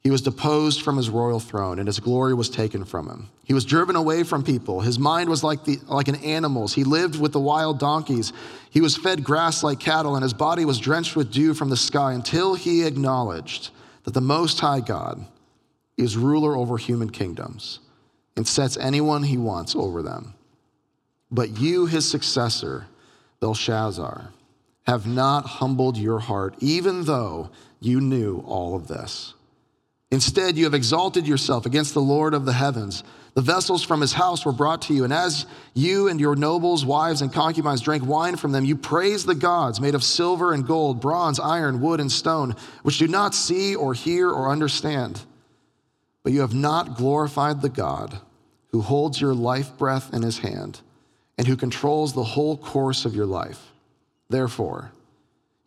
he 0.00 0.10
was 0.10 0.22
deposed 0.22 0.80
from 0.82 0.96
his 0.96 1.10
royal 1.10 1.40
throne 1.40 1.78
and 1.78 1.86
his 1.86 2.00
glory 2.00 2.32
was 2.32 2.48
taken 2.48 2.84
from 2.84 3.08
him. 3.08 3.28
He 3.44 3.52
was 3.52 3.64
driven 3.64 3.96
away 3.96 4.22
from 4.22 4.42
people. 4.42 4.80
His 4.80 4.98
mind 4.98 5.28
was 5.28 5.42
like, 5.42 5.64
the, 5.64 5.78
like 5.86 6.08
an 6.08 6.16
animal's. 6.16 6.74
He 6.74 6.84
lived 6.84 7.18
with 7.20 7.32
the 7.32 7.40
wild 7.40 7.78
donkeys. 7.78 8.32
He 8.70 8.80
was 8.80 8.96
fed 8.96 9.24
grass 9.24 9.62
like 9.62 9.80
cattle, 9.80 10.14
and 10.14 10.22
his 10.22 10.34
body 10.34 10.64
was 10.64 10.78
drenched 10.78 11.16
with 11.16 11.32
dew 11.32 11.52
from 11.52 11.68
the 11.68 11.76
sky 11.76 12.12
until 12.12 12.54
he 12.54 12.86
acknowledged 12.86 13.70
that 14.04 14.14
the 14.14 14.20
Most 14.20 14.60
High 14.60 14.80
God 14.80 15.26
is 15.96 16.16
ruler 16.16 16.56
over 16.56 16.78
human 16.78 17.10
kingdoms 17.10 17.80
and 18.36 18.46
sets 18.46 18.76
anyone 18.76 19.24
he 19.24 19.36
wants 19.36 19.74
over 19.74 20.02
them. 20.02 20.34
But 21.30 21.58
you, 21.58 21.86
his 21.86 22.08
successor, 22.08 22.86
Belshazzar, 23.40 24.32
have 24.86 25.06
not 25.06 25.44
humbled 25.44 25.98
your 25.98 26.18
heart, 26.18 26.54
even 26.60 27.04
though 27.04 27.50
you 27.80 28.00
knew 28.00 28.42
all 28.46 28.74
of 28.74 28.88
this. 28.88 29.34
Instead, 30.10 30.56
you 30.56 30.64
have 30.64 30.72
exalted 30.72 31.28
yourself 31.28 31.66
against 31.66 31.92
the 31.92 32.00
Lord 32.00 32.32
of 32.32 32.46
the 32.46 32.54
heavens, 32.54 33.04
The 33.34 33.42
vessels 33.42 33.84
from 33.84 34.00
his 34.00 34.14
house 34.14 34.44
were 34.44 34.50
brought 34.50 34.82
to 34.82 34.94
you, 34.94 35.04
and 35.04 35.12
as 35.12 35.46
you 35.72 36.08
and 36.08 36.18
your 36.18 36.34
nobles, 36.34 36.84
wives, 36.84 37.22
and 37.22 37.32
concubines 37.32 37.80
drank 37.80 38.04
wine 38.04 38.34
from 38.34 38.50
them, 38.50 38.64
you 38.64 38.74
praised 38.74 39.26
the 39.26 39.34
gods 39.36 39.80
made 39.80 39.94
of 39.94 40.02
silver 40.02 40.52
and 40.52 40.66
gold, 40.66 41.00
bronze, 41.00 41.38
iron, 41.38 41.80
wood, 41.80 42.00
and 42.00 42.10
stone, 42.10 42.56
which 42.82 42.98
do 42.98 43.06
not 43.06 43.36
see 43.36 43.76
or 43.76 43.94
hear 43.94 44.28
or 44.28 44.50
understand. 44.50 45.24
But 46.24 46.32
you 46.32 46.40
have 46.40 46.52
not 46.52 46.96
glorified 46.96 47.62
the 47.62 47.68
God 47.68 48.18
who 48.72 48.80
holds 48.80 49.20
your 49.20 49.34
life 49.34 49.78
breath 49.78 50.12
in 50.12 50.22
his 50.22 50.38
hand 50.38 50.80
and 51.38 51.46
who 51.46 51.56
controls 51.56 52.12
the 52.12 52.24
whole 52.24 52.56
course 52.56 53.04
of 53.04 53.14
your 53.14 53.24
life. 53.24 53.70
Therefore, 54.28 54.90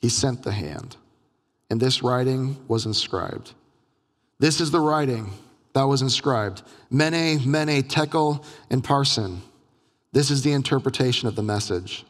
he 0.02 0.10
sent 0.10 0.44
the 0.44 0.52
hand, 0.52 0.98
and 1.70 1.80
this 1.80 2.04
writing 2.04 2.58
was 2.68 2.86
inscribed. 2.86 3.54
This 4.38 4.60
is 4.60 4.70
the 4.70 4.82
writing 4.82 5.32
that 5.74 5.84
was 5.84 6.02
inscribed 6.02 6.62
Mene, 6.90 7.40
Mene, 7.50 7.84
Tekel, 7.84 8.44
and 8.70 8.84
Parsin. 8.84 9.40
This 10.12 10.30
is 10.30 10.44
the 10.44 10.52
interpretation 10.52 11.30
of 11.30 11.36
the 11.36 11.44
message. 11.44 12.06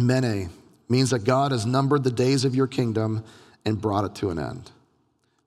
Mene 0.00 0.50
means 0.88 1.10
that 1.10 1.24
God 1.24 1.50
has 1.50 1.66
numbered 1.66 2.04
the 2.04 2.10
days 2.12 2.44
of 2.44 2.54
your 2.54 2.68
kingdom 2.68 3.24
and 3.64 3.80
brought 3.80 4.04
it 4.04 4.14
to 4.16 4.30
an 4.30 4.38
end. 4.38 4.70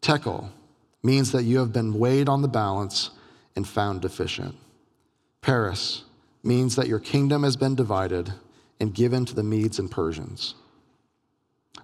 Tekel 0.02 0.50
means 1.02 1.32
that 1.32 1.44
you 1.44 1.60
have 1.60 1.72
been 1.72 1.98
weighed 1.98 2.28
on 2.28 2.42
the 2.42 2.48
balance 2.50 3.12
and 3.56 3.66
found 3.66 4.02
deficient. 4.02 4.56
Peres 5.42 6.04
means 6.44 6.76
that 6.76 6.88
your 6.88 7.00
kingdom 7.00 7.44
has 7.44 7.56
been 7.56 7.76
divided 7.76 8.34
and 8.80 8.94
given 8.94 9.26
to 9.26 9.36
the 9.36 9.44
Medes 9.44 9.80
and 9.80 9.92
Persians. 9.92 10.56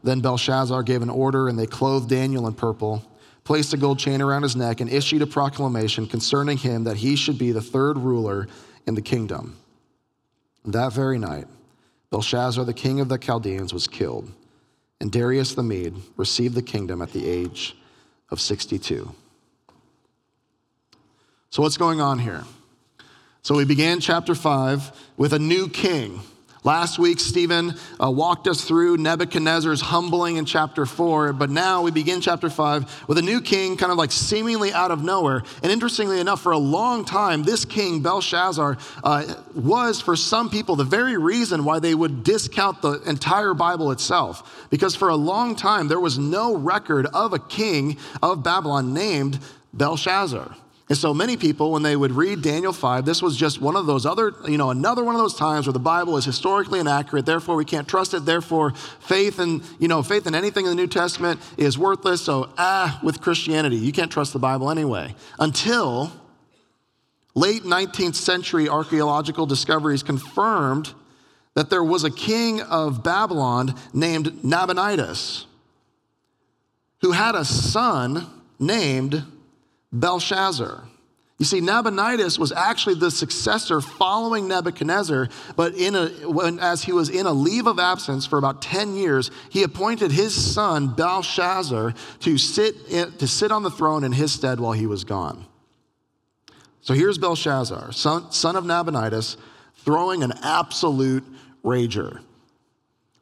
Then 0.03 0.21
Belshazzar 0.21 0.83
gave 0.83 1.01
an 1.01 1.09
order, 1.09 1.47
and 1.47 1.57
they 1.57 1.65
clothed 1.65 2.09
Daniel 2.09 2.47
in 2.47 2.53
purple 2.53 3.05
placed 3.45 3.73
a 3.73 3.77
gold 3.77 3.99
chain 3.99 4.21
around 4.21 4.41
his 4.43 4.55
neck, 4.55 4.81
and 4.81 4.91
issued 4.91 5.21
a 5.21 5.27
proclamation 5.27 6.07
concerning 6.07 6.57
him 6.57 6.83
that 6.83 6.97
he 6.97 7.15
should 7.15 7.37
be 7.37 7.53
the 7.53 7.61
third 7.61 7.97
ruler 7.97 8.47
in 8.85 8.95
the 8.95 9.01
kingdom. 9.01 9.55
That 10.65 10.91
very 10.91 11.19
night, 11.19 11.45
Belshazzar, 12.09 12.65
the 12.65 12.73
king 12.73 12.99
of 12.99 13.07
the 13.07 13.19
Chaldeans, 13.19 13.71
was 13.71 13.87
killed, 13.87 14.31
and 14.99 15.11
Darius 15.11 15.53
the 15.53 15.63
Mede 15.63 15.95
received 16.17 16.55
the 16.55 16.61
kingdom 16.63 17.01
at 17.01 17.13
the 17.13 17.27
age 17.29 17.77
of 18.31 18.41
62. 18.41 19.13
So, 21.51 21.61
what's 21.61 21.77
going 21.77 22.01
on 22.01 22.19
here? 22.19 22.43
So, 23.45 23.53
we 23.53 23.63
began 23.63 23.99
chapter 23.99 24.33
5 24.33 24.91
with 25.17 25.31
a 25.31 25.37
new 25.37 25.69
king 25.69 26.19
Last 26.65 26.97
week, 26.97 27.19
Stephen 27.19 27.75
uh, 28.03 28.09
walked 28.09 28.47
us 28.47 28.65
through 28.65 28.97
Nebuchadnezzar's 28.97 29.81
humbling 29.81 30.37
in 30.37 30.45
chapter 30.45 30.87
four, 30.87 31.31
but 31.31 31.51
now 31.51 31.83
we 31.83 31.91
begin 31.91 32.21
chapter 32.21 32.49
five 32.49 32.91
with 33.07 33.19
a 33.19 33.21
new 33.21 33.39
king 33.39 33.77
kind 33.77 33.91
of 33.91 33.99
like 33.99 34.11
seemingly 34.11 34.73
out 34.73 34.89
of 34.89 35.03
nowhere. 35.03 35.43
And 35.61 35.71
interestingly 35.71 36.19
enough, 36.19 36.41
for 36.41 36.53
a 36.53 36.57
long 36.57 37.05
time, 37.05 37.43
this 37.43 37.65
king, 37.65 38.01
Belshazzar, 38.01 38.79
uh, 39.03 39.35
was 39.53 40.01
for 40.01 40.15
some 40.15 40.49
people 40.49 40.75
the 40.75 40.83
very 40.83 41.17
reason 41.17 41.65
why 41.65 41.77
they 41.77 41.93
would 41.93 42.23
discount 42.23 42.81
the 42.81 42.93
entire 43.07 43.53
Bible 43.53 43.91
itself. 43.91 44.67
Because 44.71 44.95
for 44.95 45.09
a 45.09 45.15
long 45.15 45.55
time, 45.55 45.87
there 45.87 45.99
was 45.99 46.17
no 46.17 46.55
record 46.55 47.05
of 47.13 47.31
a 47.31 47.39
king 47.39 47.97
of 48.23 48.41
Babylon 48.41 48.91
named 48.91 49.37
Belshazzar. 49.71 50.55
And 50.87 50.97
so 50.97 51.15
many 51.15 51.35
people, 51.35 51.71
when 51.71 51.81
they 51.81 51.95
would 51.95 52.11
read 52.11 52.43
Daniel 52.43 52.71
5, 52.71 53.05
this 53.05 53.19
was 53.19 53.35
just 53.35 53.59
one 53.59 53.75
of 53.75 53.87
those 53.87 54.05
other, 54.05 54.33
you 54.47 54.57
know, 54.57 54.69
another 54.69 55.03
one 55.03 55.15
of 55.15 55.21
those 55.21 55.33
times 55.33 55.65
where 55.65 55.73
the 55.73 55.79
Bible 55.79 56.15
is 56.15 56.25
historically 56.25 56.79
inaccurate, 56.79 57.25
therefore 57.25 57.55
we 57.55 57.65
can't 57.65 57.87
trust 57.87 58.13
it, 58.13 58.25
therefore 58.25 58.71
faith 58.99 59.39
and, 59.39 59.63
you 59.79 59.87
know, 59.87 60.03
faith 60.03 60.27
in 60.27 60.35
anything 60.35 60.65
in 60.65 60.69
the 60.69 60.75
New 60.75 60.87
Testament 60.87 61.39
is 61.57 61.75
worthless. 61.75 62.21
So, 62.21 62.51
ah, 62.59 62.99
with 63.01 63.19
Christianity, 63.19 63.77
you 63.77 63.91
can't 63.91 64.11
trust 64.11 64.31
the 64.33 64.39
Bible 64.39 64.69
anyway. 64.69 65.15
Until 65.39 66.11
late 67.33 67.63
19th 67.63 68.15
century 68.15 68.69
archaeological 68.69 69.47
discoveries 69.47 70.03
confirmed 70.03 70.93
that 71.55 71.71
there 71.71 71.83
was 71.83 72.03
a 72.03 72.11
king 72.11 72.61
of 72.61 73.03
Babylon 73.03 73.73
named 73.91 74.43
Nabonidus 74.43 75.47
who 77.01 77.11
had 77.11 77.33
a 77.33 77.43
son 77.43 78.27
named 78.59 79.23
Belshazzar. 79.91 80.83
You 81.37 81.45
see, 81.45 81.59
Nabonidus 81.59 82.39
was 82.39 82.53
actually 82.53 82.95
the 82.95 83.11
successor 83.11 83.81
following 83.81 84.47
Nebuchadnezzar, 84.47 85.27
but 85.57 85.73
in 85.75 85.93
a, 85.93 86.07
when, 86.29 86.59
as 86.59 86.83
he 86.83 86.93
was 86.93 87.09
in 87.09 87.25
a 87.25 87.33
leave 87.33 87.67
of 87.67 87.77
absence 87.77 88.25
for 88.25 88.39
about 88.39 88.61
10 88.61 88.95
years, 88.95 89.31
he 89.49 89.63
appointed 89.63 90.11
his 90.11 90.33
son 90.33 90.95
Belshazzar 90.95 91.93
to 92.21 92.37
sit, 92.37 92.75
in, 92.89 93.11
to 93.17 93.27
sit 93.27 93.51
on 93.51 93.63
the 93.63 93.71
throne 93.71 94.05
in 94.05 94.13
his 94.13 94.31
stead 94.31 94.61
while 94.61 94.71
he 94.71 94.87
was 94.87 95.03
gone. 95.03 95.45
So 96.79 96.93
here's 96.93 97.17
Belshazzar, 97.17 97.91
son, 97.91 98.31
son 98.31 98.55
of 98.55 98.63
Nabonidus, 98.63 99.35
throwing 99.79 100.23
an 100.23 100.31
absolute 100.41 101.25
rager. 101.65 102.21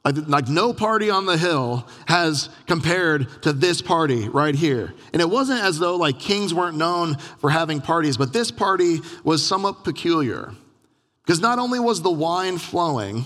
Like, 0.05 0.49
no 0.49 0.73
party 0.73 1.09
on 1.09 1.25
the 1.25 1.37
hill 1.37 1.87
has 2.07 2.49
compared 2.67 3.41
to 3.43 3.53
this 3.53 3.81
party 3.81 4.27
right 4.27 4.53
here. 4.53 4.93
And 5.13 5.21
it 5.21 5.29
wasn't 5.29 5.61
as 5.61 5.79
though 5.79 5.95
like 5.95 6.19
kings 6.19 6.53
weren't 6.53 6.75
known 6.75 7.15
for 7.39 7.49
having 7.49 7.79
parties, 7.79 8.17
but 8.17 8.33
this 8.33 8.51
party 8.51 8.99
was 9.23 9.45
somewhat 9.45 9.85
peculiar. 9.85 10.53
Because 11.25 11.39
not 11.39 11.57
only 11.57 11.79
was 11.79 12.01
the 12.01 12.11
wine 12.11 12.57
flowing, 12.57 13.25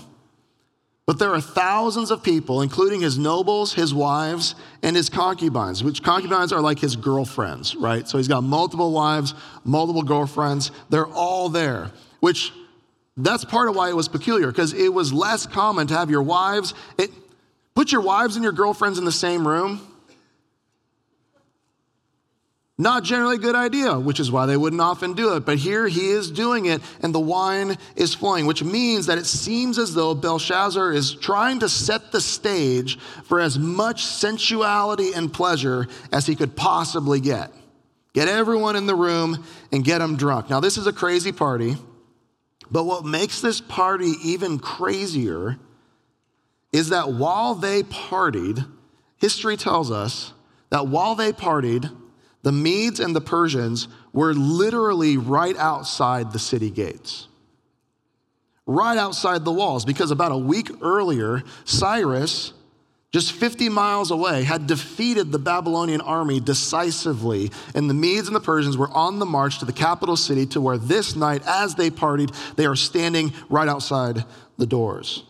but 1.04 1.18
there 1.18 1.34
are 1.34 1.40
thousands 1.40 2.12
of 2.12 2.22
people, 2.22 2.62
including 2.62 3.00
his 3.00 3.18
nobles, 3.18 3.72
his 3.72 3.92
wives, 3.92 4.54
and 4.82 4.94
his 4.94 5.08
concubines, 5.08 5.82
which 5.82 6.02
concubines 6.02 6.52
are 6.52 6.60
like 6.60 6.78
his 6.78 6.94
girlfriends, 6.94 7.74
right? 7.74 8.06
So 8.06 8.18
he's 8.18 8.28
got 8.28 8.44
multiple 8.44 8.92
wives, 8.92 9.34
multiple 9.64 10.02
girlfriends. 10.02 10.70
They're 10.90 11.08
all 11.08 11.48
there, 11.48 11.90
which 12.20 12.52
that's 13.24 13.44
part 13.44 13.68
of 13.68 13.76
why 13.76 13.88
it 13.88 13.96
was 13.96 14.08
peculiar, 14.08 14.46
because 14.46 14.72
it 14.72 14.92
was 14.92 15.12
less 15.12 15.46
common 15.46 15.86
to 15.88 15.94
have 15.94 16.10
your 16.10 16.22
wives, 16.22 16.74
it, 16.96 17.10
put 17.74 17.92
your 17.92 18.00
wives 18.00 18.36
and 18.36 18.42
your 18.42 18.52
girlfriends 18.52 18.98
in 18.98 19.04
the 19.04 19.12
same 19.12 19.46
room. 19.46 19.80
Not 22.80 23.02
generally 23.02 23.34
a 23.34 23.40
good 23.40 23.56
idea, 23.56 23.98
which 23.98 24.20
is 24.20 24.30
why 24.30 24.46
they 24.46 24.56
wouldn't 24.56 24.80
often 24.80 25.14
do 25.14 25.34
it. 25.34 25.44
But 25.44 25.58
here 25.58 25.88
he 25.88 26.10
is 26.10 26.30
doing 26.30 26.66
it, 26.66 26.80
and 27.02 27.12
the 27.12 27.18
wine 27.18 27.76
is 27.96 28.14
flowing, 28.14 28.46
which 28.46 28.62
means 28.62 29.06
that 29.06 29.18
it 29.18 29.26
seems 29.26 29.80
as 29.80 29.94
though 29.94 30.14
Belshazzar 30.14 30.92
is 30.92 31.12
trying 31.16 31.58
to 31.58 31.68
set 31.68 32.12
the 32.12 32.20
stage 32.20 32.96
for 33.24 33.40
as 33.40 33.58
much 33.58 34.04
sensuality 34.04 35.12
and 35.12 35.32
pleasure 35.32 35.88
as 36.12 36.24
he 36.24 36.36
could 36.36 36.54
possibly 36.54 37.18
get. 37.18 37.52
Get 38.12 38.28
everyone 38.28 38.76
in 38.76 38.86
the 38.86 38.94
room 38.94 39.44
and 39.72 39.84
get 39.84 39.98
them 39.98 40.16
drunk. 40.16 40.48
Now, 40.48 40.60
this 40.60 40.78
is 40.78 40.86
a 40.86 40.92
crazy 40.92 41.32
party. 41.32 41.76
But 42.70 42.84
what 42.84 43.04
makes 43.04 43.40
this 43.40 43.60
party 43.60 44.14
even 44.22 44.58
crazier 44.58 45.58
is 46.72 46.90
that 46.90 47.12
while 47.12 47.54
they 47.54 47.82
partied, 47.82 48.66
history 49.16 49.56
tells 49.56 49.90
us 49.90 50.32
that 50.70 50.86
while 50.86 51.14
they 51.14 51.32
partied, 51.32 51.90
the 52.42 52.52
Medes 52.52 53.00
and 53.00 53.16
the 53.16 53.20
Persians 53.20 53.88
were 54.12 54.34
literally 54.34 55.16
right 55.16 55.56
outside 55.56 56.32
the 56.32 56.38
city 56.38 56.70
gates. 56.70 57.26
Right 58.66 58.98
outside 58.98 59.44
the 59.44 59.52
walls, 59.52 59.86
because 59.86 60.10
about 60.10 60.32
a 60.32 60.36
week 60.36 60.70
earlier, 60.82 61.42
Cyrus 61.64 62.52
just 63.10 63.32
50 63.32 63.70
miles 63.70 64.10
away, 64.10 64.42
had 64.42 64.66
defeated 64.66 65.32
the 65.32 65.38
Babylonian 65.38 66.02
army 66.02 66.40
decisively. 66.40 67.50
And 67.74 67.88
the 67.88 67.94
Medes 67.94 68.26
and 68.26 68.36
the 68.36 68.40
Persians 68.40 68.76
were 68.76 68.90
on 68.90 69.18
the 69.18 69.26
march 69.26 69.60
to 69.60 69.64
the 69.64 69.72
capital 69.72 70.16
city 70.16 70.44
to 70.46 70.60
where 70.60 70.76
this 70.76 71.16
night, 71.16 71.42
as 71.46 71.74
they 71.74 71.90
partied, 71.90 72.34
they 72.56 72.66
are 72.66 72.76
standing 72.76 73.32
right 73.48 73.68
outside 73.68 74.24
the 74.58 74.66
doors. 74.66 75.22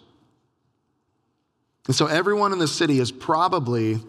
And 1.87 1.95
so 1.95 2.07
everyone 2.07 2.53
in 2.53 2.59
the 2.59 2.69
city 2.69 2.99
is 2.99 3.13
probably 3.13 4.01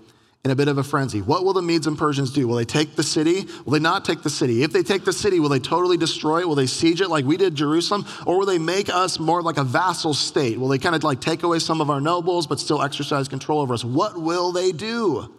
in 0.45 0.51
a 0.51 0.55
bit 0.55 0.69
of 0.69 0.77
a 0.77 0.83
frenzy. 0.83 1.21
What 1.21 1.43
will 1.43 1.51
the 1.51 1.61
Medes 1.61 1.85
and 1.85 1.97
Persians 1.97 2.31
do? 2.31 2.47
Will 2.47 2.55
they 2.55 2.65
take 2.65 2.95
the 2.95 3.03
city? 3.03 3.45
Will 3.65 3.73
they 3.73 3.79
not 3.79 4.05
take 4.05 4.23
the 4.23 4.29
city? 4.29 4.63
If 4.63 4.71
they 4.71 4.83
take 4.83 5.03
the 5.03 5.11
city, 5.11 5.39
will 5.39 5.49
they 5.49 5.59
totally 5.59 5.97
destroy 5.97 6.39
it? 6.39 6.47
Will 6.47 6.55
they 6.55 6.65
siege 6.65 7.01
it 7.01 7.09
like 7.09 7.25
we 7.25 7.35
did 7.35 7.55
Jerusalem? 7.55 8.05
Or 8.25 8.39
will 8.39 8.45
they 8.45 8.57
make 8.57 8.89
us 8.89 9.19
more 9.19 9.41
like 9.41 9.57
a 9.57 9.65
vassal 9.65 10.13
state? 10.13 10.57
Will 10.57 10.69
they 10.69 10.77
kind 10.77 10.95
of 10.95 11.03
like 11.03 11.19
take 11.19 11.43
away 11.43 11.59
some 11.59 11.81
of 11.81 11.89
our 11.89 11.99
nobles 11.99 12.47
but 12.47 12.59
still 12.59 12.81
exercise 12.81 13.27
control 13.27 13.59
over 13.59 13.73
us? 13.73 13.83
What 13.83 14.19
will 14.19 14.53
they 14.53 14.71
do? 14.71 15.33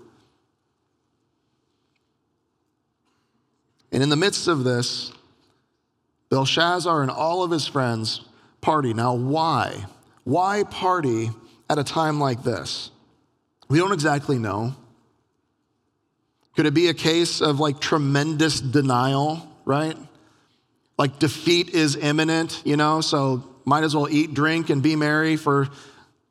And 3.91 4.03
in 4.03 4.11
the 4.11 4.17
midst 4.17 4.49
of 4.49 4.65
this, 4.65 5.13
Belshazzar 6.29 7.03
and 7.03 7.11
all 7.11 7.43
of 7.43 7.51
his 7.51 7.67
friends 7.67 8.21
party. 8.61 8.93
Now, 8.93 9.15
why? 9.15 9.87
Why 10.25 10.63
party 10.65 11.31
at 11.71 11.79
a 11.79 11.85
time 11.85 12.21
like 12.21 12.43
this? 12.43 12.91
We 13.69 13.79
don't 13.79 13.93
exactly 13.93 14.39
know. 14.39 14.77
Could 16.57 16.67
it 16.67 16.75
be 16.75 16.89
a 16.89 16.95
case 16.95 17.41
of 17.41 17.61
like 17.61 17.81
tremendous 17.81 18.61
denial, 18.61 19.49
right? 19.65 19.97
Like 20.99 21.19
defeat 21.19 21.71
is 21.71 21.97
imminent, 21.97 22.63
you 22.65 22.77
know, 22.77 23.01
so 23.01 23.45
might 23.65 23.85
as 23.85 23.95
well 23.95 24.09
eat, 24.11 24.35
drink, 24.35 24.69
and 24.71 24.83
be 24.83 24.97
merry 24.97 25.37
for 25.37 25.69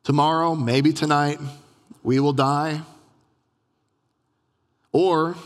tomorrow, 0.04 0.54
maybe 0.54 0.92
tonight, 0.92 1.38
we 2.02 2.20
will 2.20 2.32
die. 2.32 2.82
Or 4.92 5.36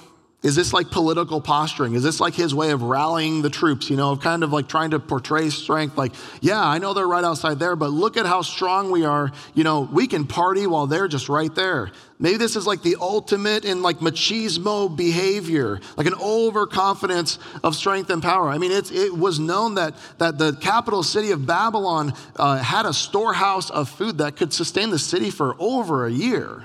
Is 0.45 0.55
this 0.55 0.75
like 0.75 0.91
political 0.91 1.41
posturing? 1.41 1.95
Is 1.95 2.03
this 2.03 2.21
like 2.21 2.35
his 2.35 2.55
way 2.55 2.71
of 2.73 2.83
rallying 2.83 3.41
the 3.41 3.49
troops, 3.49 3.89
you 3.89 3.97
know, 3.97 4.13
of 4.13 4.21
kind 4.21 4.45
of 4.45 4.53
like 4.53 4.69
trying 4.69 4.91
to 4.91 5.01
portray 5.01 5.49
strength? 5.49 5.97
Like, 5.97 6.13
yeah, 6.43 6.63
I 6.63 6.77
know 6.77 6.93
they're 6.93 7.09
right 7.09 7.25
outside 7.25 7.59
there, 7.59 7.75
but 7.77 7.89
look 7.89 8.19
at 8.19 8.27
how 8.27 8.43
strong 8.43 8.91
we 8.91 9.07
are. 9.07 9.33
You 9.55 9.65
know, 9.65 9.89
we 9.91 10.07
can 10.07 10.27
party 10.27 10.67
while 10.67 10.87
they're 10.87 11.09
just 11.09 11.31
right 11.31 11.53
there. 11.55 11.93
Maybe 12.19 12.37
this 12.37 12.57
is 12.57 12.67
like 12.67 12.83
the 12.83 12.97
ultimate 13.01 13.65
in 13.65 13.81
like 13.81 14.01
machismo 14.01 14.95
behavior, 14.95 15.81
like 15.97 16.07
an 16.07 16.15
overconfidence 16.21 17.39
of 17.63 17.75
strength 17.75 18.11
and 18.11 18.23
power. 18.23 18.51
I 18.51 18.59
mean, 18.59 18.71
it 18.71 19.17
was 19.17 19.39
known 19.41 19.77
that, 19.77 19.95
that 20.19 20.37
the 20.37 20.53
capital 20.61 21.03
city 21.03 21.31
of 21.31 21.47
Babylon 21.47 22.13
uh, 22.37 22.59
had 22.59 22.85
a 22.85 22.93
storehouse 22.93 23.71
of 23.71 23.89
food 23.89 24.19
that 24.19 24.37
could 24.37 24.53
sustain 24.53 24.91
the 24.91 24.99
city 24.99 25.31
for 25.31 25.57
over 25.59 26.05
a 26.05 26.13
year. 26.13 26.65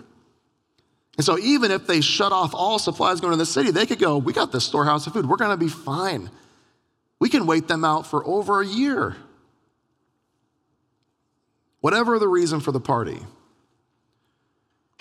And 1.19 1.25
so, 1.25 1.37
even 1.37 1.69
if 1.69 1.85
they 1.85 1.99
shut 1.99 2.31
off 2.31 2.55
all 2.55 2.79
supplies 2.79 3.19
going 3.19 3.33
to 3.33 3.37
the 3.37 3.45
city, 3.45 3.71
they 3.71 3.85
could 3.85 3.99
go, 3.99 4.17
We 4.17 4.31
got 4.31 4.53
this 4.53 4.63
storehouse 4.63 5.05
of 5.05 5.11
food. 5.11 5.25
We're 5.25 5.35
going 5.35 5.51
to 5.51 5.57
be 5.57 5.67
fine. 5.67 6.29
We 7.19 7.27
can 7.27 7.45
wait 7.45 7.67
them 7.67 7.83
out 7.83 8.07
for 8.07 8.25
over 8.25 8.61
a 8.61 8.65
year. 8.65 9.17
Whatever 11.81 12.19
the 12.19 12.27
reason 12.29 12.61
for 12.61 12.71
the 12.71 12.79
party, 12.79 13.19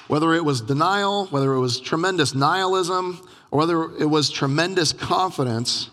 whether 0.08 0.34
it 0.34 0.44
was 0.44 0.60
denial, 0.60 1.26
whether 1.26 1.52
it 1.52 1.60
was 1.60 1.78
tremendous 1.78 2.34
nihilism, 2.34 3.24
or 3.52 3.60
whether 3.60 3.84
it 3.84 4.10
was 4.10 4.28
tremendous 4.28 4.92
confidence, 4.92 5.88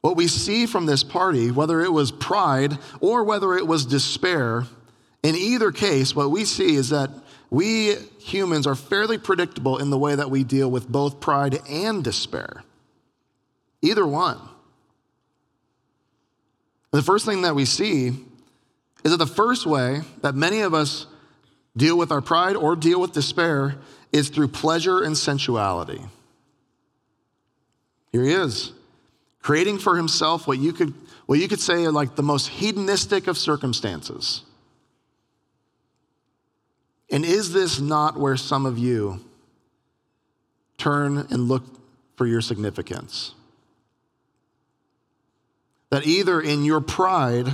what 0.00 0.16
we 0.16 0.26
see 0.26 0.66
from 0.66 0.86
this 0.86 1.04
party, 1.04 1.52
whether 1.52 1.80
it 1.80 1.92
was 1.92 2.10
pride 2.10 2.76
or 2.98 3.22
whether 3.22 3.54
it 3.54 3.68
was 3.68 3.86
despair, 3.86 4.64
in 5.22 5.36
either 5.36 5.70
case, 5.70 6.16
what 6.16 6.32
we 6.32 6.44
see 6.44 6.74
is 6.74 6.88
that 6.88 7.08
we 7.52 7.96
humans 8.18 8.66
are 8.66 8.74
fairly 8.74 9.18
predictable 9.18 9.76
in 9.76 9.90
the 9.90 9.98
way 9.98 10.14
that 10.14 10.30
we 10.30 10.42
deal 10.42 10.70
with 10.70 10.88
both 10.88 11.20
pride 11.20 11.60
and 11.68 12.02
despair. 12.02 12.64
Either 13.82 14.06
one. 14.06 14.40
The 16.92 17.02
first 17.02 17.26
thing 17.26 17.42
that 17.42 17.54
we 17.54 17.66
see 17.66 18.06
is 19.04 19.10
that 19.10 19.18
the 19.18 19.26
first 19.26 19.66
way 19.66 20.00
that 20.22 20.34
many 20.34 20.62
of 20.62 20.72
us 20.72 21.06
deal 21.76 21.98
with 21.98 22.10
our 22.10 22.22
pride 22.22 22.56
or 22.56 22.74
deal 22.74 22.98
with 22.98 23.12
despair 23.12 23.76
is 24.12 24.30
through 24.30 24.48
pleasure 24.48 25.02
and 25.02 25.14
sensuality. 25.14 26.00
Here 28.12 28.24
he 28.24 28.32
is, 28.32 28.72
creating 29.42 29.76
for 29.76 29.98
himself 29.98 30.46
what 30.46 30.58
you 30.58 30.72
could, 30.72 30.94
what 31.26 31.38
you 31.38 31.48
could 31.48 31.60
say 31.60 31.84
are 31.84 31.92
like 31.92 32.16
the 32.16 32.22
most 32.22 32.48
hedonistic 32.48 33.26
of 33.26 33.36
circumstances. 33.36 34.42
And 37.12 37.26
is 37.26 37.52
this 37.52 37.78
not 37.78 38.18
where 38.18 38.38
some 38.38 38.64
of 38.64 38.78
you 38.78 39.20
turn 40.78 41.18
and 41.18 41.46
look 41.46 41.62
for 42.16 42.26
your 42.26 42.40
significance? 42.40 43.34
That 45.90 46.06
either 46.06 46.40
in 46.40 46.64
your 46.64 46.80
pride, 46.80 47.48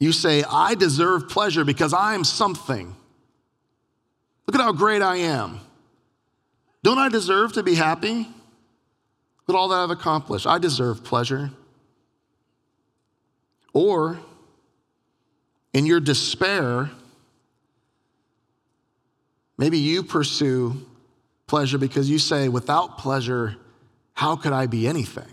you 0.00 0.10
say, 0.10 0.42
I 0.42 0.74
deserve 0.74 1.28
pleasure 1.28 1.64
because 1.64 1.94
I'm 1.94 2.24
something. 2.24 2.96
Look 4.46 4.56
at 4.56 4.60
how 4.60 4.72
great 4.72 5.02
I 5.02 5.18
am. 5.18 5.60
Don't 6.82 6.98
I 6.98 7.08
deserve 7.08 7.52
to 7.52 7.62
be 7.62 7.76
happy? 7.76 8.16
Look 8.16 8.28
at 9.50 9.54
all 9.54 9.68
that 9.68 9.76
I've 9.76 9.90
accomplished. 9.90 10.48
I 10.48 10.58
deserve 10.58 11.04
pleasure. 11.04 11.52
Or 13.72 14.18
in 15.72 15.86
your 15.86 16.00
despair, 16.00 16.90
Maybe 19.58 19.78
you 19.78 20.04
pursue 20.04 20.86
pleasure 21.48 21.78
because 21.78 22.08
you 22.08 22.20
say, 22.20 22.48
without 22.48 22.96
pleasure, 22.96 23.56
how 24.14 24.36
could 24.36 24.52
I 24.52 24.66
be 24.66 24.86
anything? 24.86 25.32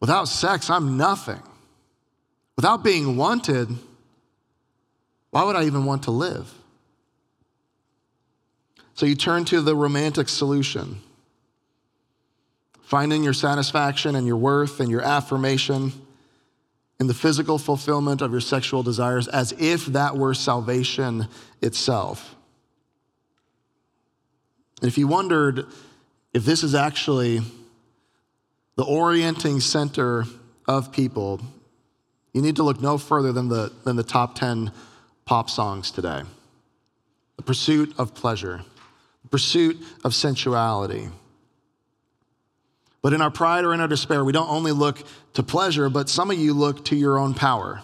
Without 0.00 0.26
sex, 0.26 0.70
I'm 0.70 0.96
nothing. 0.96 1.42
Without 2.54 2.84
being 2.84 3.16
wanted, 3.16 3.68
why 5.30 5.44
would 5.44 5.56
I 5.56 5.64
even 5.64 5.84
want 5.84 6.04
to 6.04 6.12
live? 6.12 6.52
So 8.94 9.06
you 9.06 9.16
turn 9.16 9.44
to 9.46 9.60
the 9.60 9.76
romantic 9.76 10.28
solution, 10.28 11.00
finding 12.82 13.24
your 13.24 13.32
satisfaction 13.32 14.14
and 14.14 14.26
your 14.26 14.36
worth 14.36 14.80
and 14.80 14.90
your 14.90 15.02
affirmation 15.02 15.92
in 17.00 17.06
the 17.06 17.14
physical 17.14 17.58
fulfillment 17.58 18.20
of 18.22 18.32
your 18.32 18.40
sexual 18.40 18.82
desires 18.82 19.28
as 19.28 19.52
if 19.52 19.86
that 19.86 20.16
were 20.16 20.34
salvation 20.34 21.28
itself. 21.62 22.34
And 24.80 24.88
if 24.88 24.98
you 24.98 25.06
wondered 25.06 25.66
if 26.34 26.44
this 26.44 26.62
is 26.62 26.74
actually 26.74 27.40
the 28.76 28.84
orienting 28.84 29.60
center 29.60 30.24
of 30.66 30.92
people, 30.92 31.40
you 32.32 32.42
need 32.42 32.56
to 32.56 32.62
look 32.62 32.80
no 32.80 32.98
further 32.98 33.32
than 33.32 33.48
the, 33.48 33.72
than 33.84 33.96
the 33.96 34.04
top 34.04 34.34
10 34.36 34.70
pop 35.24 35.50
songs 35.50 35.90
today. 35.90 36.22
The 37.36 37.42
pursuit 37.42 37.94
of 37.98 38.14
pleasure, 38.14 38.62
the 39.22 39.28
pursuit 39.28 39.78
of 40.04 40.14
sensuality. 40.14 41.08
But 43.08 43.14
in 43.14 43.22
our 43.22 43.30
pride 43.30 43.64
or 43.64 43.72
in 43.72 43.80
our 43.80 43.88
despair, 43.88 44.22
we 44.22 44.34
don't 44.34 44.50
only 44.50 44.70
look 44.70 45.02
to 45.32 45.42
pleasure, 45.42 45.88
but 45.88 46.10
some 46.10 46.30
of 46.30 46.36
you 46.36 46.52
look 46.52 46.84
to 46.84 46.94
your 46.94 47.18
own 47.18 47.32
power. 47.32 47.80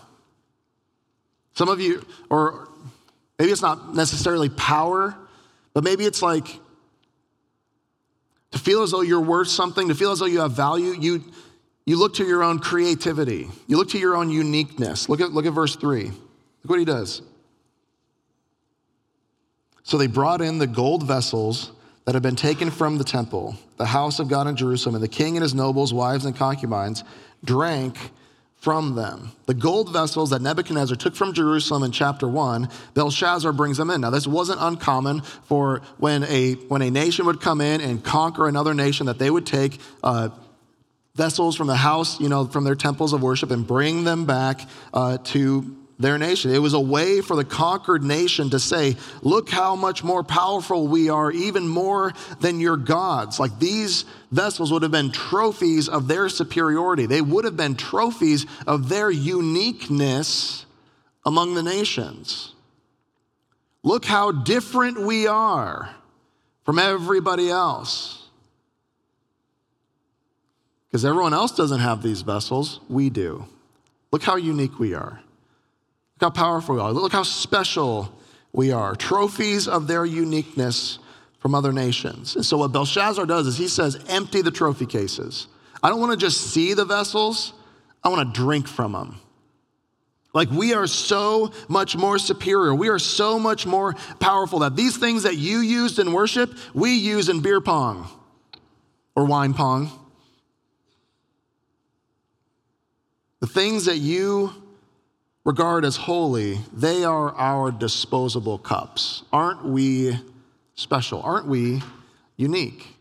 Some 1.54 1.70
of 1.70 1.80
you, 1.80 2.04
or 2.28 2.68
maybe 3.38 3.50
it's 3.50 3.62
not 3.62 3.94
necessarily 3.94 4.50
power, 4.50 5.16
but 5.72 5.82
maybe 5.82 6.04
it's 6.04 6.20
like 6.20 6.46
to 8.50 8.58
feel 8.58 8.82
as 8.82 8.90
though 8.90 9.00
you're 9.00 9.18
worth 9.18 9.48
something, 9.48 9.88
to 9.88 9.94
feel 9.94 10.12
as 10.12 10.18
though 10.18 10.26
you 10.26 10.40
have 10.40 10.52
value, 10.52 10.94
you, 11.00 11.24
you 11.86 11.98
look 11.98 12.16
to 12.16 12.26
your 12.26 12.42
own 12.42 12.58
creativity. 12.58 13.48
You 13.66 13.78
look 13.78 13.88
to 13.92 13.98
your 13.98 14.16
own 14.16 14.28
uniqueness. 14.28 15.08
Look 15.08 15.22
at, 15.22 15.32
look 15.32 15.46
at 15.46 15.54
verse 15.54 15.74
3. 15.74 16.04
Look 16.04 16.14
what 16.64 16.78
he 16.78 16.84
does. 16.84 17.22
So 19.84 19.96
they 19.96 20.06
brought 20.06 20.42
in 20.42 20.58
the 20.58 20.66
gold 20.66 21.02
vessels 21.02 21.72
that 22.04 22.14
had 22.14 22.22
been 22.22 22.36
taken 22.36 22.70
from 22.70 22.98
the 22.98 23.04
temple, 23.04 23.56
the 23.76 23.86
house 23.86 24.18
of 24.18 24.28
God 24.28 24.46
in 24.46 24.56
Jerusalem, 24.56 24.94
and 24.94 25.04
the 25.04 25.08
king 25.08 25.36
and 25.36 25.42
his 25.42 25.54
nobles, 25.54 25.92
wives, 25.92 26.24
and 26.24 26.36
concubines 26.36 27.02
drank 27.44 27.96
from 28.56 28.94
them. 28.94 29.32
The 29.46 29.54
gold 29.54 29.92
vessels 29.92 30.30
that 30.30 30.40
Nebuchadnezzar 30.40 30.96
took 30.96 31.14
from 31.14 31.34
Jerusalem 31.34 31.82
in 31.82 31.92
chapter 31.92 32.26
1, 32.26 32.68
Belshazzar 32.94 33.52
brings 33.52 33.76
them 33.76 33.90
in. 33.90 34.00
Now, 34.00 34.10
this 34.10 34.26
wasn't 34.26 34.58
uncommon 34.60 35.20
for 35.20 35.82
when 35.98 36.24
a, 36.24 36.54
when 36.54 36.80
a 36.80 36.90
nation 36.90 37.26
would 37.26 37.42
come 37.42 37.60
in 37.60 37.82
and 37.82 38.02
conquer 38.02 38.48
another 38.48 38.72
nation, 38.72 39.06
that 39.06 39.18
they 39.18 39.30
would 39.30 39.44
take 39.44 39.80
uh, 40.02 40.30
vessels 41.14 41.56
from 41.56 41.66
the 41.66 41.76
house, 41.76 42.18
you 42.20 42.28
know, 42.30 42.46
from 42.46 42.64
their 42.64 42.74
temples 42.74 43.12
of 43.12 43.22
worship 43.22 43.50
and 43.50 43.66
bring 43.66 44.04
them 44.04 44.24
back 44.24 44.62
uh, 44.94 45.18
to 45.24 45.76
their 45.98 46.18
nation. 46.18 46.52
It 46.52 46.58
was 46.58 46.74
a 46.74 46.80
way 46.80 47.20
for 47.20 47.36
the 47.36 47.44
conquered 47.44 48.02
nation 48.02 48.50
to 48.50 48.58
say, 48.58 48.96
Look 49.22 49.48
how 49.48 49.76
much 49.76 50.02
more 50.02 50.24
powerful 50.24 50.88
we 50.88 51.08
are, 51.08 51.30
even 51.30 51.68
more 51.68 52.12
than 52.40 52.60
your 52.60 52.76
gods. 52.76 53.38
Like 53.38 53.58
these 53.58 54.04
vessels 54.30 54.72
would 54.72 54.82
have 54.82 54.90
been 54.90 55.12
trophies 55.12 55.88
of 55.88 56.08
their 56.08 56.28
superiority, 56.28 57.06
they 57.06 57.20
would 57.20 57.44
have 57.44 57.56
been 57.56 57.76
trophies 57.76 58.46
of 58.66 58.88
their 58.88 59.10
uniqueness 59.10 60.66
among 61.24 61.54
the 61.54 61.62
nations. 61.62 62.52
Look 63.82 64.04
how 64.04 64.32
different 64.32 65.00
we 65.00 65.26
are 65.26 65.94
from 66.64 66.78
everybody 66.78 67.50
else. 67.50 68.22
Because 70.88 71.04
everyone 71.04 71.34
else 71.34 71.52
doesn't 71.52 71.80
have 71.80 72.02
these 72.02 72.22
vessels, 72.22 72.80
we 72.88 73.10
do. 73.10 73.46
Look 74.10 74.22
how 74.22 74.36
unique 74.36 74.78
we 74.78 74.94
are. 74.94 75.23
Look 76.20 76.34
how 76.34 76.44
powerful 76.44 76.76
we 76.76 76.80
are. 76.80 76.92
Look 76.92 77.12
how 77.12 77.24
special 77.24 78.16
we 78.52 78.70
are. 78.70 78.94
Trophies 78.94 79.66
of 79.66 79.86
their 79.86 80.04
uniqueness 80.04 80.98
from 81.38 81.54
other 81.54 81.72
nations. 81.72 82.36
And 82.36 82.46
so, 82.46 82.56
what 82.56 82.72
Belshazzar 82.72 83.26
does 83.26 83.46
is 83.46 83.58
he 83.58 83.68
says, 83.68 84.02
empty 84.08 84.40
the 84.40 84.50
trophy 84.50 84.86
cases. 84.86 85.48
I 85.82 85.90
don't 85.90 86.00
want 86.00 86.12
to 86.12 86.16
just 86.16 86.40
see 86.40 86.72
the 86.72 86.84
vessels, 86.84 87.52
I 88.02 88.08
want 88.08 88.32
to 88.32 88.40
drink 88.40 88.66
from 88.68 88.92
them. 88.92 89.20
Like, 90.32 90.50
we 90.50 90.74
are 90.74 90.86
so 90.86 91.52
much 91.68 91.96
more 91.96 92.18
superior. 92.18 92.74
We 92.74 92.88
are 92.88 92.98
so 92.98 93.38
much 93.38 93.66
more 93.66 93.94
powerful 94.18 94.60
that 94.60 94.74
these 94.74 94.96
things 94.96 95.22
that 95.22 95.36
you 95.36 95.58
used 95.58 95.98
in 95.98 96.12
worship, 96.12 96.50
we 96.74 96.94
use 96.94 97.28
in 97.28 97.40
beer 97.40 97.60
pong 97.60 98.08
or 99.14 99.26
wine 99.26 99.54
pong. 99.54 99.92
The 103.40 103.46
things 103.46 103.84
that 103.84 103.98
you 103.98 104.63
regard 105.44 105.84
as 105.84 105.96
holy, 105.96 106.58
they 106.72 107.04
are 107.04 107.34
our 107.34 107.70
disposable 107.70 108.58
cups. 108.58 109.22
Aren't 109.32 109.64
we 109.64 110.18
special? 110.74 111.22
Aren't 111.22 111.46
we 111.46 111.82
unique? 112.36 112.96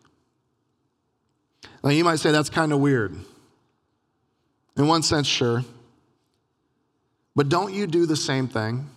Now, 1.84 1.90
you 1.90 2.04
might 2.04 2.18
say 2.20 2.32
that's 2.32 2.50
kind 2.50 2.72
of 2.72 2.80
weird. 2.80 3.16
In 4.78 4.88
one 4.88 5.04
sense, 5.04 5.28
sure. 5.28 5.64
But 7.36 7.50
don't 7.50 7.74
you 7.74 7.88
do 7.88 8.06
the 8.06 8.16
same 8.16 8.48
thing? 8.48 8.90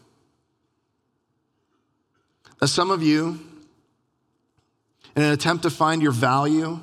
As 2.61 2.73
some 2.73 2.91
of 2.91 3.03
you, 3.03 3.41
in 5.15 5.23
an 5.23 5.33
attempt 5.33 5.63
to 5.65 5.71
find 5.71 6.03
your 6.03 6.13
value, 6.13 6.81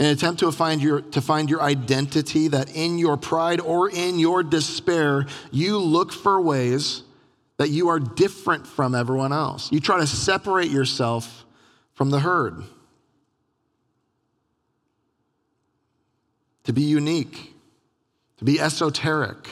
an 0.00 0.06
attempt 0.06 0.40
to 0.40 0.50
find 0.50 0.82
your, 0.82 1.02
to 1.02 1.20
find 1.20 1.50
your 1.50 1.60
identity, 1.60 2.48
that 2.48 2.74
in 2.74 2.98
your 2.98 3.18
pride 3.18 3.60
or 3.60 3.90
in 3.90 4.18
your 4.18 4.42
despair, 4.42 5.26
you 5.52 5.78
look 5.78 6.10
for 6.10 6.40
ways 6.40 7.02
that 7.58 7.68
you 7.68 7.88
are 7.88 8.00
different 8.00 8.66
from 8.66 8.94
everyone 8.94 9.30
else. 9.30 9.70
You 9.70 9.78
try 9.78 10.00
to 10.00 10.06
separate 10.06 10.70
yourself 10.70 11.44
from 11.92 12.08
the 12.08 12.18
herd, 12.18 12.64
to 16.64 16.72
be 16.72 16.80
unique, 16.80 17.54
to 18.38 18.44
be 18.46 18.58
esoteric, 18.58 19.48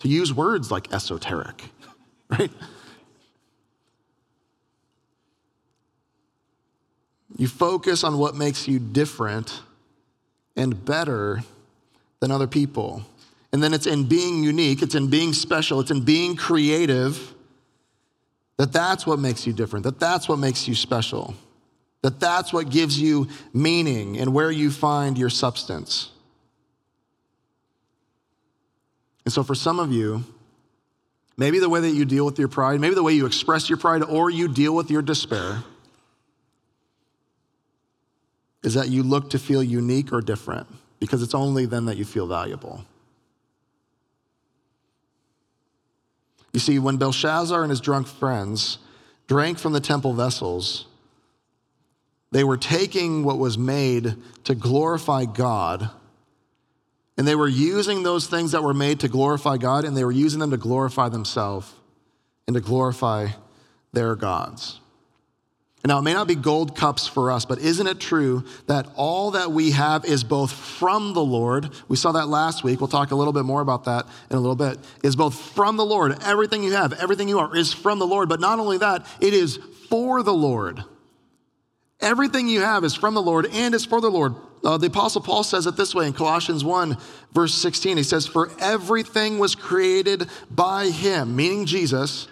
to 0.00 0.08
use 0.08 0.34
words 0.34 0.70
like 0.70 0.92
esoteric, 0.92 1.64
right? 2.28 2.50
You 7.42 7.48
focus 7.48 8.04
on 8.04 8.18
what 8.18 8.36
makes 8.36 8.68
you 8.68 8.78
different 8.78 9.62
and 10.54 10.84
better 10.84 11.42
than 12.20 12.30
other 12.30 12.46
people. 12.46 13.02
And 13.52 13.60
then 13.60 13.74
it's 13.74 13.88
in 13.88 14.04
being 14.04 14.44
unique, 14.44 14.80
it's 14.80 14.94
in 14.94 15.08
being 15.08 15.32
special, 15.32 15.80
it's 15.80 15.90
in 15.90 16.04
being 16.04 16.36
creative 16.36 17.34
that 18.58 18.72
that's 18.72 19.08
what 19.08 19.18
makes 19.18 19.44
you 19.44 19.52
different, 19.52 19.82
that 19.82 19.98
that's 19.98 20.28
what 20.28 20.38
makes 20.38 20.68
you 20.68 20.76
special, 20.76 21.34
that 22.02 22.20
that's 22.20 22.52
what 22.52 22.70
gives 22.70 23.00
you 23.00 23.26
meaning 23.52 24.18
and 24.18 24.32
where 24.32 24.52
you 24.52 24.70
find 24.70 25.18
your 25.18 25.28
substance. 25.28 26.10
And 29.24 29.32
so 29.32 29.42
for 29.42 29.56
some 29.56 29.80
of 29.80 29.90
you, 29.90 30.22
maybe 31.36 31.58
the 31.58 31.68
way 31.68 31.80
that 31.80 31.90
you 31.90 32.04
deal 32.04 32.24
with 32.24 32.38
your 32.38 32.46
pride, 32.46 32.78
maybe 32.78 32.94
the 32.94 33.02
way 33.02 33.14
you 33.14 33.26
express 33.26 33.68
your 33.68 33.78
pride 33.78 34.04
or 34.04 34.30
you 34.30 34.46
deal 34.46 34.76
with 34.76 34.92
your 34.92 35.02
despair 35.02 35.64
is 38.62 38.74
that 38.74 38.88
you 38.88 39.02
look 39.02 39.30
to 39.30 39.38
feel 39.38 39.62
unique 39.62 40.12
or 40.12 40.20
different 40.20 40.66
because 41.00 41.22
it's 41.22 41.34
only 41.34 41.66
then 41.66 41.86
that 41.86 41.96
you 41.96 42.04
feel 42.04 42.26
valuable. 42.26 42.84
You 46.52 46.60
see, 46.60 46.78
when 46.78 46.96
Belshazzar 46.96 47.62
and 47.62 47.70
his 47.70 47.80
drunk 47.80 48.06
friends 48.06 48.78
drank 49.26 49.58
from 49.58 49.72
the 49.72 49.80
temple 49.80 50.12
vessels, 50.12 50.86
they 52.30 52.44
were 52.44 52.56
taking 52.56 53.24
what 53.24 53.38
was 53.38 53.58
made 53.58 54.16
to 54.44 54.54
glorify 54.54 55.24
God, 55.24 55.90
and 57.16 57.26
they 57.26 57.34
were 57.34 57.48
using 57.48 58.02
those 58.02 58.26
things 58.26 58.52
that 58.52 58.62
were 58.62 58.74
made 58.74 59.00
to 59.00 59.08
glorify 59.08 59.56
God, 59.56 59.84
and 59.84 59.96
they 59.96 60.04
were 60.04 60.12
using 60.12 60.40
them 60.40 60.50
to 60.50 60.56
glorify 60.56 61.08
themselves 61.08 61.72
and 62.46 62.54
to 62.54 62.60
glorify 62.60 63.28
their 63.92 64.14
gods. 64.14 64.80
Now, 65.84 65.98
it 65.98 66.02
may 66.02 66.12
not 66.12 66.28
be 66.28 66.36
gold 66.36 66.76
cups 66.76 67.08
for 67.08 67.32
us, 67.32 67.44
but 67.44 67.58
isn't 67.58 67.86
it 67.88 67.98
true 67.98 68.44
that 68.68 68.86
all 68.94 69.32
that 69.32 69.50
we 69.50 69.72
have 69.72 70.04
is 70.04 70.22
both 70.22 70.52
from 70.52 71.12
the 71.12 71.24
Lord? 71.24 71.70
We 71.88 71.96
saw 71.96 72.12
that 72.12 72.28
last 72.28 72.62
week. 72.62 72.80
We'll 72.80 72.86
talk 72.86 73.10
a 73.10 73.16
little 73.16 73.32
bit 73.32 73.44
more 73.44 73.60
about 73.60 73.84
that 73.84 74.06
in 74.30 74.36
a 74.36 74.40
little 74.40 74.54
bit. 74.54 74.78
Is 75.02 75.16
both 75.16 75.34
from 75.34 75.76
the 75.76 75.84
Lord. 75.84 76.22
Everything 76.22 76.62
you 76.62 76.72
have, 76.72 76.92
everything 76.92 77.28
you 77.28 77.40
are 77.40 77.56
is 77.56 77.72
from 77.72 77.98
the 77.98 78.06
Lord. 78.06 78.28
But 78.28 78.38
not 78.38 78.60
only 78.60 78.78
that, 78.78 79.04
it 79.20 79.34
is 79.34 79.58
for 79.88 80.22
the 80.22 80.34
Lord. 80.34 80.84
Everything 82.00 82.48
you 82.48 82.60
have 82.60 82.84
is 82.84 82.94
from 82.94 83.14
the 83.14 83.22
Lord 83.22 83.46
and 83.52 83.74
is 83.74 83.84
for 83.84 84.00
the 84.00 84.10
Lord. 84.10 84.36
Uh, 84.64 84.78
the 84.78 84.86
Apostle 84.86 85.20
Paul 85.20 85.42
says 85.42 85.66
it 85.66 85.76
this 85.76 85.96
way 85.96 86.06
in 86.06 86.12
Colossians 86.12 86.64
1, 86.64 86.96
verse 87.32 87.54
16. 87.54 87.96
He 87.96 88.02
says, 88.04 88.28
For 88.28 88.50
everything 88.60 89.40
was 89.40 89.56
created 89.56 90.28
by 90.48 90.90
him, 90.90 91.34
meaning 91.34 91.66
Jesus 91.66 92.28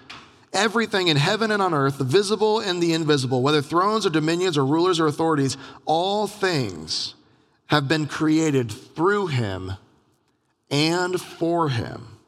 Everything 0.53 1.09
in 1.09 1.17
heaven 1.17 1.51
and 1.51 1.63
on 1.63 1.73
earth, 1.73 1.99
the 1.99 2.05
visible 2.05 2.59
and 2.59 2.83
the 2.83 2.93
invisible, 2.93 3.43
whether 3.43 3.63
thrones 3.63 4.05
or 4.05 4.11
dominions 4.11 4.59
or 4.59 4.67
rulers 4.67 4.99
or 4.99 5.07
authorities, 5.07 5.57
all 5.85 6.27
things 6.27 7.15
have 7.67 7.87
been 7.87 8.07
created 8.07 8.71
through 8.71 9.29
him 9.29 9.73
and 10.71 11.21
for 11.21 11.69
him. 11.69 12.19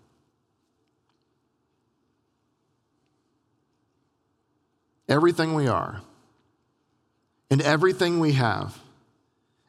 Everything 5.08 5.54
we 5.54 5.66
are 5.66 6.00
and 7.50 7.60
everything 7.60 8.18
we 8.18 8.32
have 8.32 8.78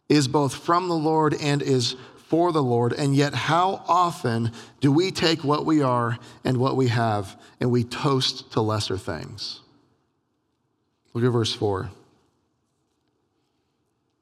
is 0.08 0.28
both 0.28 0.56
from 0.56 0.88
the 0.88 0.96
Lord 0.96 1.34
and 1.34 1.62
is 1.62 1.96
for 2.34 2.52
the 2.52 2.64
Lord, 2.64 2.94
and 2.94 3.16
yet 3.16 3.36
how 3.36 3.84
often 3.88 4.52
do 4.82 4.92
we 4.92 5.12
take 5.12 5.44
what 5.44 5.68
we 5.68 5.84
are 5.84 6.18
and 6.44 6.58
what 6.58 6.76
we 6.76 6.88
have 6.88 7.40
and 7.60 7.70
we 7.70 7.84
toast 7.84 8.52
to 8.54 8.60
lesser 8.60 8.98
things? 8.98 9.60
Look 11.14 11.24
at 11.24 11.30
verse 11.30 11.54
4. 11.54 11.92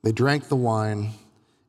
They 0.04 0.12
drank 0.12 0.50
the 0.50 0.58
wine 0.58 1.12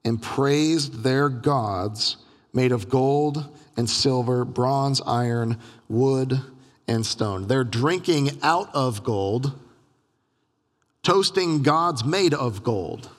and 0.05 0.21
praised 0.21 1.05
their 1.05 1.29
gods 1.29 2.17
made 2.53 2.73
of 2.73 2.89
gold 2.89 3.49
and 3.77 3.89
silver, 3.89 4.45
bronze, 4.45 5.01
iron, 5.07 5.59
wood, 5.89 6.41
and 6.89 7.07
stone. 7.07 7.47
They're 7.47 7.63
drinking 7.63 8.41
out 8.43 8.69
of 8.75 9.05
gold, 9.05 9.57
toasting 11.05 11.63
gods 11.63 12.05
made 12.05 12.35
of 12.35 12.65
gold. 12.65 13.11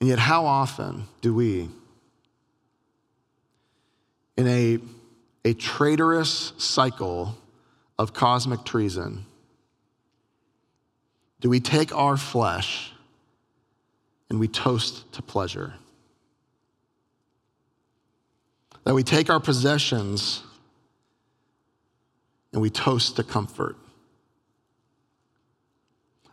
And 0.00 0.08
yet, 0.08 0.18
how 0.18 0.46
often 0.46 1.04
do 1.20 1.34
we, 1.34 1.68
in 4.36 4.46
a, 4.46 4.78
a 5.44 5.54
traitorous 5.54 6.52
cycle 6.56 7.36
of 7.98 8.12
cosmic 8.12 8.64
treason, 8.64 9.24
do 11.40 11.48
we 11.48 11.58
take 11.58 11.94
our 11.94 12.16
flesh 12.16 12.92
and 14.30 14.38
we 14.38 14.46
toast 14.46 15.12
to 15.14 15.22
pleasure? 15.22 15.74
That 18.84 18.94
we 18.94 19.02
take 19.02 19.30
our 19.30 19.40
possessions 19.40 20.42
and 22.52 22.62
we 22.62 22.70
toast 22.70 23.16
to 23.16 23.24
comfort? 23.24 23.76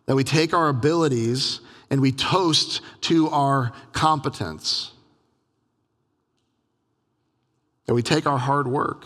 That 0.06 0.16
we 0.16 0.24
take 0.24 0.54
our 0.54 0.70
abilities 0.70 1.62
and 1.90 2.02
we 2.02 2.12
toast 2.12 2.82
to 3.02 3.30
our 3.30 3.72
competence. 3.92 4.92
That 7.86 7.94
we 7.94 8.02
take 8.02 8.26
our 8.26 8.38
hard 8.38 8.68
work 8.68 9.06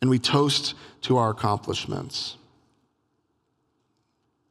and 0.00 0.10
we 0.10 0.18
toast 0.18 0.74
to 1.02 1.16
our 1.16 1.30
accomplishments. 1.30 2.36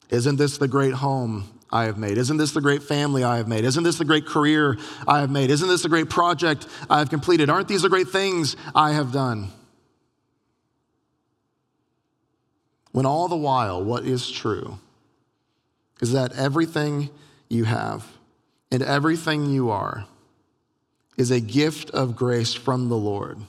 Isn't 0.10 0.38
this 0.38 0.58
the 0.58 0.68
great 0.68 0.94
home 0.94 1.50
I 1.72 1.86
have 1.86 1.98
made? 1.98 2.18
Isn't 2.18 2.38
this 2.38 2.52
the 2.52 2.62
great 2.62 2.84
family 2.84 3.24
I 3.24 3.38
have 3.38 3.48
made? 3.48 3.66
Isn't 3.66 3.84
this 3.84 3.98
the 3.98 4.06
great 4.06 4.26
career 4.26 4.78
I 5.08 5.20
have 5.20 5.32
made? 5.32 5.50
Isn't 5.50 5.68
this 5.68 5.82
the 5.82 5.90
great 5.90 6.10
project 6.10 6.68
I 6.90 7.00
have 7.00 7.10
completed? 7.10 7.50
Aren't 7.50 7.68
these 7.68 7.82
the 7.82 7.90
great 7.90 8.10
things 8.10 8.56
I 8.74 8.94
have 8.94 9.12
done? 9.12 9.50
When 12.96 13.06
all 13.06 13.28
the 13.28 13.36
while, 13.36 13.84
what 13.84 14.06
is 14.06 14.32
true 14.32 14.80
is 16.00 16.14
that 16.14 16.32
everything 16.32 17.10
you 17.50 17.66
have 17.66 18.08
and 18.72 18.82
everything 18.82 19.48
you 19.48 19.70
are 19.70 20.06
is 21.18 21.30
a 21.30 21.42
gift 21.42 21.90
of 21.90 22.16
grace 22.16 22.54
from 22.54 22.88
the 22.88 22.96
Lord 22.96 23.40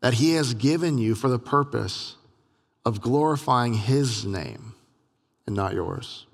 that 0.00 0.14
He 0.14 0.32
has 0.32 0.54
given 0.54 0.96
you 0.96 1.14
for 1.14 1.28
the 1.28 1.38
purpose 1.38 2.16
of 2.86 3.02
glorifying 3.02 3.74
His 3.74 4.24
name 4.24 4.72
and 5.46 5.54
not 5.54 5.74
yours. 5.74 6.24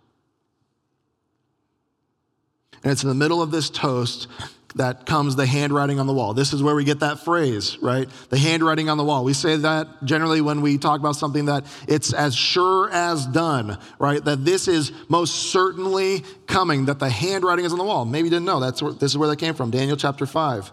And 2.85 2.93
it's 2.93 3.03
in 3.03 3.09
the 3.09 3.15
middle 3.17 3.43
of 3.43 3.51
this 3.51 3.69
toast 3.69 4.29
that 4.77 5.07
comes 5.07 5.37
the 5.37 5.47
handwriting 5.47 6.01
on 6.01 6.07
the 6.07 6.13
wall. 6.13 6.35
This 6.35 6.53
is 6.53 6.63
where 6.63 6.75
we 6.75 6.85
get 6.85 7.01
that 7.01 7.21
phrase, 7.21 7.79
right? 7.83 8.09
The 8.31 8.39
handwriting 8.39 8.89
on 8.89 8.99
the 8.99 9.05
wall. 9.05 9.25
We 9.25 9.35
say 9.35 9.57
that 9.57 10.05
generally 10.05 10.41
when 10.41 10.61
we 10.61 10.79
talk 10.79 11.01
about 11.01 11.17
something 11.17 11.47
that 11.47 11.65
it's 11.89 12.13
as 12.13 12.35
sure 12.35 12.91
as 12.91 13.27
done, 13.27 13.79
right? 13.99 14.25
That 14.25 14.45
this 14.45 14.69
is 14.69 14.93
most 15.09 15.51
certainly 15.51 16.25
coming, 16.47 16.87
that 16.87 16.99
the 16.99 17.11
handwriting 17.11 17.65
is 17.65 17.73
on 17.73 17.79
the 17.79 17.85
wall. 17.85 18.05
Maybe 18.05 18.27
you 18.27 18.31
didn't 18.31 18.47
know. 18.47 18.61
That's 18.61 18.83
where, 18.83 18.93
this 18.93 19.13
is 19.13 19.19
where 19.19 19.29
that 19.29 19.37
came 19.37 19.55
from, 19.55 19.71
Daniel 19.71 19.97
chapter 19.97 20.27
5. 20.27 20.73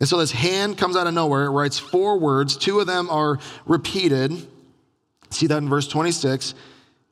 And 0.00 0.08
so 0.08 0.16
this 0.16 0.32
hand 0.32 0.78
comes 0.78 0.96
out 0.96 1.06
of 1.06 1.14
nowhere. 1.14 1.44
It 1.44 1.50
writes 1.50 1.78
four 1.78 2.18
words. 2.18 2.56
Two 2.56 2.80
of 2.80 2.86
them 2.86 3.10
are 3.10 3.38
repeated. 3.66 4.32
See 5.30 5.46
that 5.46 5.58
in 5.58 5.68
verse 5.68 5.86
26. 5.86 6.54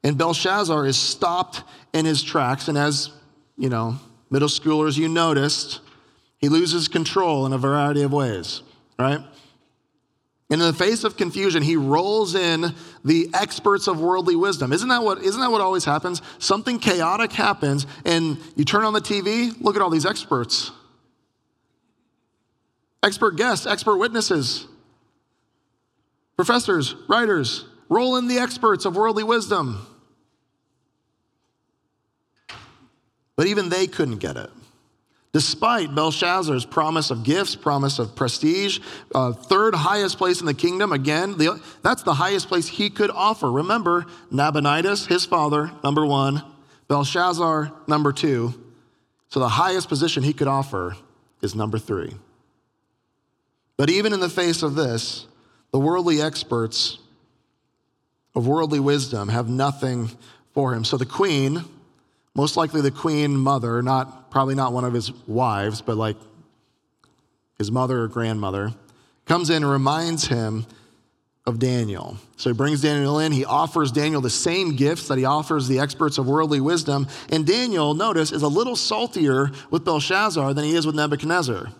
And 0.04 0.16
Belshazzar 0.16 0.86
is 0.86 0.96
stopped 0.96 1.62
in 1.92 2.06
his 2.06 2.22
tracks. 2.22 2.68
And 2.68 2.78
as, 2.78 3.10
you 3.58 3.68
know, 3.68 3.96
middle 4.30 4.48
schoolers, 4.48 4.96
you 4.96 5.08
noticed, 5.08 5.80
he 6.38 6.48
loses 6.48 6.88
control 6.88 7.44
in 7.46 7.52
a 7.52 7.58
variety 7.58 8.02
of 8.02 8.12
ways, 8.12 8.62
right? 8.98 9.20
And 10.50 10.62
in 10.62 10.66
the 10.66 10.72
face 10.72 11.04
of 11.04 11.16
confusion, 11.16 11.62
he 11.62 11.76
rolls 11.76 12.34
in 12.34 12.74
the 13.04 13.28
experts 13.34 13.86
of 13.86 14.00
worldly 14.00 14.34
wisdom. 14.34 14.72
Isn't 14.72 14.88
that 14.88 15.02
what, 15.02 15.18
isn't 15.18 15.40
that 15.40 15.50
what 15.50 15.60
always 15.60 15.84
happens? 15.84 16.22
Something 16.38 16.78
chaotic 16.78 17.32
happens, 17.32 17.86
and 18.06 18.38
you 18.56 18.64
turn 18.64 18.84
on 18.84 18.94
the 18.94 19.00
TV, 19.00 19.52
look 19.60 19.76
at 19.76 19.82
all 19.82 19.90
these 19.90 20.06
experts. 20.06 20.70
Expert 23.02 23.36
guests, 23.36 23.66
expert 23.66 23.98
witnesses. 23.98 24.66
Professors, 26.36 26.94
writers, 27.08 27.66
roll 27.88 28.16
in 28.16 28.26
the 28.26 28.38
experts 28.38 28.84
of 28.84 28.96
worldly 28.96 29.24
wisdom. 29.24 29.86
But 33.36 33.46
even 33.48 33.68
they 33.68 33.86
couldn't 33.86 34.18
get 34.18 34.36
it. 34.36 34.50
Despite 35.32 35.94
Belshazzar's 35.94 36.64
promise 36.64 37.10
of 37.10 37.22
gifts, 37.22 37.54
promise 37.54 37.98
of 37.98 38.16
prestige, 38.16 38.80
uh, 39.14 39.32
third 39.32 39.74
highest 39.74 40.16
place 40.16 40.40
in 40.40 40.46
the 40.46 40.54
kingdom, 40.54 40.90
again, 40.92 41.36
the, 41.36 41.60
that's 41.82 42.02
the 42.02 42.14
highest 42.14 42.48
place 42.48 42.66
he 42.66 42.88
could 42.88 43.10
offer. 43.10 43.50
Remember, 43.50 44.06
Nabonidus, 44.30 45.06
his 45.06 45.26
father, 45.26 45.70
number 45.84 46.06
one, 46.06 46.42
Belshazzar, 46.88 47.72
number 47.86 48.12
two. 48.12 48.54
So 49.28 49.40
the 49.40 49.48
highest 49.48 49.90
position 49.90 50.22
he 50.22 50.32
could 50.32 50.48
offer 50.48 50.96
is 51.42 51.54
number 51.54 51.78
three. 51.78 52.14
But 53.76 53.90
even 53.90 54.14
in 54.14 54.20
the 54.20 54.30
face 54.30 54.62
of 54.62 54.74
this, 54.74 55.26
the 55.72 55.78
worldly 55.78 56.22
experts 56.22 56.98
of 58.34 58.46
worldly 58.46 58.80
wisdom 58.80 59.28
have 59.28 59.48
nothing 59.48 60.10
for 60.54 60.74
him. 60.74 60.84
So 60.84 60.96
the 60.96 61.06
queen, 61.06 61.64
most 62.34 62.56
likely 62.56 62.80
the 62.80 62.90
queen 62.90 63.36
mother, 63.36 63.82
not 63.82 64.30
probably 64.30 64.54
not 64.54 64.72
one 64.72 64.84
of 64.84 64.92
his 64.92 65.12
wives, 65.26 65.80
but 65.80 65.96
like 65.96 66.16
his 67.58 67.70
mother 67.70 68.02
or 68.02 68.08
grandmother, 68.08 68.72
comes 69.26 69.50
in 69.50 69.62
and 69.62 69.70
reminds 69.70 70.26
him 70.26 70.66
of 71.48 71.58
Daniel. 71.58 72.18
So 72.36 72.50
he 72.50 72.54
brings 72.54 72.82
Daniel 72.82 73.18
in. 73.18 73.32
He 73.32 73.44
offers 73.44 73.90
Daniel 73.90 74.20
the 74.20 74.30
same 74.30 74.76
gifts 74.76 75.08
that 75.08 75.16
he 75.16 75.24
offers 75.24 75.66
the 75.66 75.78
experts 75.78 76.18
of 76.18 76.26
worldly 76.26 76.60
wisdom. 76.60 77.08
And 77.30 77.46
Daniel, 77.46 77.94
notice, 77.94 78.32
is 78.32 78.42
a 78.42 78.48
little 78.48 78.76
saltier 78.76 79.50
with 79.70 79.84
Belshazzar 79.84 80.52
than 80.52 80.64
he 80.64 80.74
is 80.74 80.86
with 80.86 80.94
Nebuchadnezzar. 80.94 81.72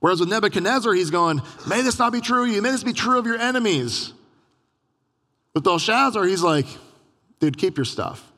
Whereas 0.00 0.20
with 0.20 0.28
Nebuchadnezzar, 0.28 0.92
he's 0.92 1.10
going, 1.10 1.40
May 1.66 1.82
this 1.82 1.98
not 1.98 2.12
be 2.12 2.20
true 2.20 2.42
of 2.42 2.48
you. 2.50 2.60
May 2.60 2.72
this 2.72 2.84
be 2.84 2.92
true 2.92 3.18
of 3.18 3.26
your 3.26 3.38
enemies. 3.38 4.12
With 5.54 5.64
Belshazzar, 5.64 6.24
he's 6.24 6.42
like, 6.42 6.66
Dude, 7.38 7.56
keep 7.56 7.78
your 7.78 7.84
stuff. 7.84 8.30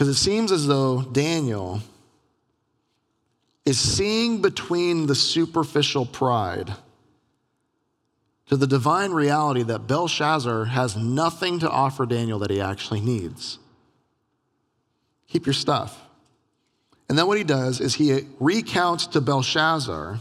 Because 0.00 0.16
it 0.16 0.18
seems 0.18 0.50
as 0.50 0.66
though 0.66 1.02
Daniel 1.02 1.82
is 3.66 3.78
seeing 3.78 4.40
between 4.40 5.06
the 5.06 5.14
superficial 5.14 6.06
pride 6.06 6.72
to 8.46 8.56
the 8.56 8.66
divine 8.66 9.10
reality 9.10 9.62
that 9.62 9.86
Belshazzar 9.86 10.64
has 10.64 10.96
nothing 10.96 11.58
to 11.58 11.68
offer 11.68 12.06
Daniel 12.06 12.38
that 12.38 12.50
he 12.50 12.62
actually 12.62 13.02
needs. 13.02 13.58
Keep 15.28 15.44
your 15.44 15.52
stuff. 15.52 16.00
And 17.10 17.18
then 17.18 17.26
what 17.26 17.36
he 17.36 17.44
does 17.44 17.78
is 17.78 17.94
he 17.94 18.20
recounts 18.40 19.06
to 19.08 19.20
Belshazzar 19.20 20.18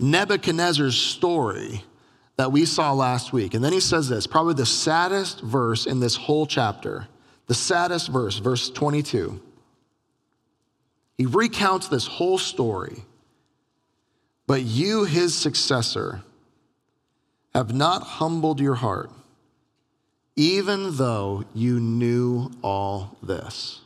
Nebuchadnezzar's 0.00 0.96
story 0.96 1.84
that 2.36 2.50
we 2.50 2.64
saw 2.64 2.92
last 2.92 3.32
week. 3.32 3.54
And 3.54 3.62
then 3.64 3.72
he 3.72 3.78
says 3.78 4.08
this 4.08 4.26
probably 4.26 4.54
the 4.54 4.66
saddest 4.66 5.40
verse 5.40 5.86
in 5.86 6.00
this 6.00 6.16
whole 6.16 6.46
chapter, 6.46 7.06
the 7.46 7.54
saddest 7.54 8.08
verse, 8.08 8.38
verse 8.38 8.70
22. 8.70 9.40
He 11.16 11.26
recounts 11.26 11.88
this 11.88 12.06
whole 12.06 12.38
story. 12.38 13.04
But 14.46 14.62
you, 14.62 15.04
his 15.04 15.34
successor, 15.34 16.22
have 17.54 17.74
not 17.74 18.02
humbled 18.02 18.60
your 18.60 18.74
heart, 18.74 19.10
even 20.36 20.96
though 20.96 21.44
you 21.54 21.80
knew 21.80 22.50
all 22.62 23.16
this. 23.22 23.80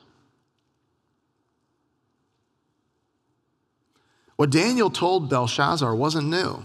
What 4.37 4.51
Daniel 4.51 4.90
told 4.90 5.31
Belshazzar 5.31 5.94
wasn't 5.94 6.29
new. 6.29 6.64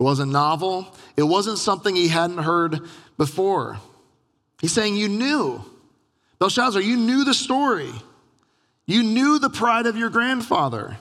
It 0.00 0.02
wasn't 0.02 0.32
novel. 0.32 0.94
It 1.16 1.24
wasn't 1.24 1.58
something 1.58 1.94
he 1.94 2.08
hadn't 2.08 2.38
heard 2.38 2.80
before. 3.18 3.78
He's 4.62 4.72
saying, 4.72 4.96
You 4.96 5.08
knew. 5.08 5.62
Belshazzar, 6.38 6.80
you 6.80 6.96
knew 6.96 7.24
the 7.24 7.34
story. 7.34 7.92
You 8.86 9.02
knew 9.02 9.38
the 9.38 9.50
pride 9.50 9.86
of 9.86 9.96
your 9.96 10.08
grandfather. 10.08 10.96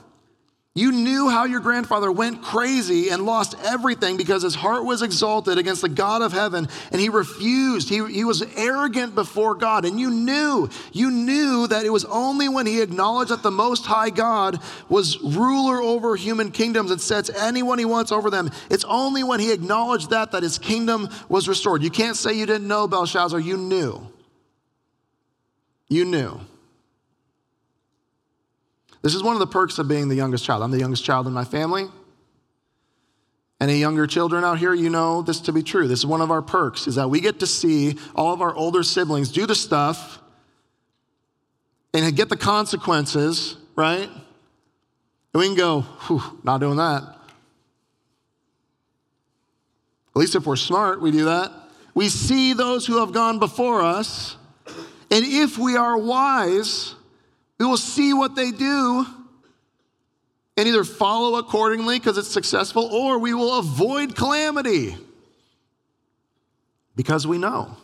You 0.73 0.93
knew 0.93 1.27
how 1.27 1.43
your 1.43 1.59
grandfather 1.59 2.09
went 2.09 2.41
crazy 2.41 3.09
and 3.09 3.25
lost 3.25 3.55
everything 3.61 4.15
because 4.15 4.41
his 4.43 4.55
heart 4.55 4.85
was 4.85 5.01
exalted 5.01 5.57
against 5.57 5.81
the 5.81 5.89
God 5.89 6.21
of 6.21 6.31
heaven 6.31 6.69
and 6.93 7.01
he 7.01 7.09
refused. 7.09 7.89
He, 7.89 8.05
he 8.09 8.23
was 8.23 8.41
arrogant 8.55 9.13
before 9.13 9.53
God. 9.53 9.83
And 9.83 9.99
you 9.99 10.09
knew, 10.09 10.69
you 10.93 11.11
knew 11.11 11.67
that 11.67 11.83
it 11.83 11.89
was 11.89 12.05
only 12.05 12.47
when 12.47 12.65
he 12.65 12.81
acknowledged 12.81 13.31
that 13.31 13.43
the 13.43 13.51
Most 13.51 13.85
High 13.85 14.11
God 14.11 14.61
was 14.87 15.19
ruler 15.21 15.81
over 15.81 16.15
human 16.15 16.51
kingdoms 16.51 16.89
and 16.89 17.01
sets 17.01 17.29
anyone 17.29 17.77
he 17.77 17.83
wants 17.83 18.13
over 18.13 18.29
them. 18.29 18.49
It's 18.69 18.85
only 18.85 19.25
when 19.25 19.41
he 19.41 19.51
acknowledged 19.51 20.11
that 20.11 20.31
that 20.31 20.41
his 20.41 20.57
kingdom 20.57 21.09
was 21.27 21.49
restored. 21.49 21.83
You 21.83 21.89
can't 21.89 22.15
say 22.15 22.31
you 22.31 22.45
didn't 22.45 22.69
know, 22.69 22.87
Belshazzar. 22.87 23.41
You 23.41 23.57
knew. 23.57 24.07
You 25.89 26.05
knew. 26.05 26.39
This 29.01 29.15
is 29.15 29.23
one 29.23 29.33
of 29.33 29.39
the 29.39 29.47
perks 29.47 29.79
of 29.79 29.87
being 29.87 30.09
the 30.09 30.15
youngest 30.15 30.45
child. 30.45 30.61
I'm 30.63 30.71
the 30.71 30.79
youngest 30.79 31.03
child 31.03 31.27
in 31.27 31.33
my 31.33 31.45
family. 31.45 31.87
Any 33.59 33.77
younger 33.77 34.07
children 34.07 34.43
out 34.43 34.57
here, 34.57 34.73
you 34.73 34.89
know 34.89 35.21
this 35.21 35.39
to 35.41 35.53
be 35.53 35.61
true. 35.61 35.87
This 35.87 35.99
is 35.99 36.05
one 36.05 36.21
of 36.21 36.31
our 36.31 36.41
perks, 36.41 36.87
is 36.87 36.95
that 36.95 37.09
we 37.09 37.19
get 37.19 37.39
to 37.41 37.47
see 37.47 37.97
all 38.15 38.33
of 38.33 38.41
our 38.41 38.55
older 38.55 38.81
siblings 38.81 39.31
do 39.31 39.45
the 39.45 39.55
stuff 39.55 40.19
and 41.93 42.15
get 42.15 42.29
the 42.29 42.37
consequences, 42.37 43.57
right? 43.75 44.09
And 44.09 45.39
we 45.39 45.45
can 45.45 45.55
go, 45.55 45.81
whew, 45.81 46.39
not 46.43 46.59
doing 46.59 46.77
that. 46.77 47.03
At 50.13 50.19
least 50.19 50.35
if 50.35 50.45
we're 50.45 50.55
smart, 50.55 50.99
we 51.01 51.11
do 51.11 51.25
that. 51.25 51.51
We 51.93 52.09
see 52.09 52.53
those 52.53 52.85
who 52.87 52.99
have 52.99 53.13
gone 53.13 53.39
before 53.39 53.81
us, 53.81 54.37
and 55.11 55.25
if 55.25 55.57
we 55.57 55.75
are 55.75 55.97
wise, 55.97 56.95
we 57.61 57.67
will 57.67 57.77
see 57.77 58.11
what 58.11 58.33
they 58.33 58.49
do 58.49 59.05
and 60.57 60.67
either 60.67 60.83
follow 60.83 61.37
accordingly 61.37 61.99
because 61.99 62.17
it's 62.17 62.27
successful, 62.27 62.85
or 62.85 63.19
we 63.19 63.35
will 63.35 63.59
avoid 63.59 64.15
calamity 64.15 64.97
because 66.95 67.27
we 67.27 67.37
know. 67.37 67.77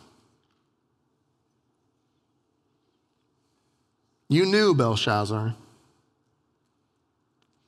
You 4.28 4.46
knew 4.46 4.74
Belshazzar. 4.74 5.54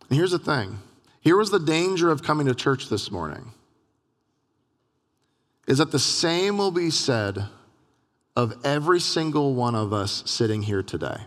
And 0.08 0.16
here's 0.18 0.32
the 0.32 0.40
thing 0.40 0.80
here 1.20 1.36
was 1.36 1.52
the 1.52 1.60
danger 1.60 2.10
of 2.10 2.24
coming 2.24 2.48
to 2.48 2.56
church 2.56 2.88
this 2.88 3.12
morning 3.12 3.52
is 5.68 5.78
that 5.78 5.92
the 5.92 6.00
same 6.00 6.58
will 6.58 6.72
be 6.72 6.90
said 6.90 7.44
of 8.34 8.54
every 8.64 8.98
single 8.98 9.54
one 9.54 9.76
of 9.76 9.92
us 9.92 10.24
sitting 10.26 10.62
here 10.62 10.82
today. 10.82 11.18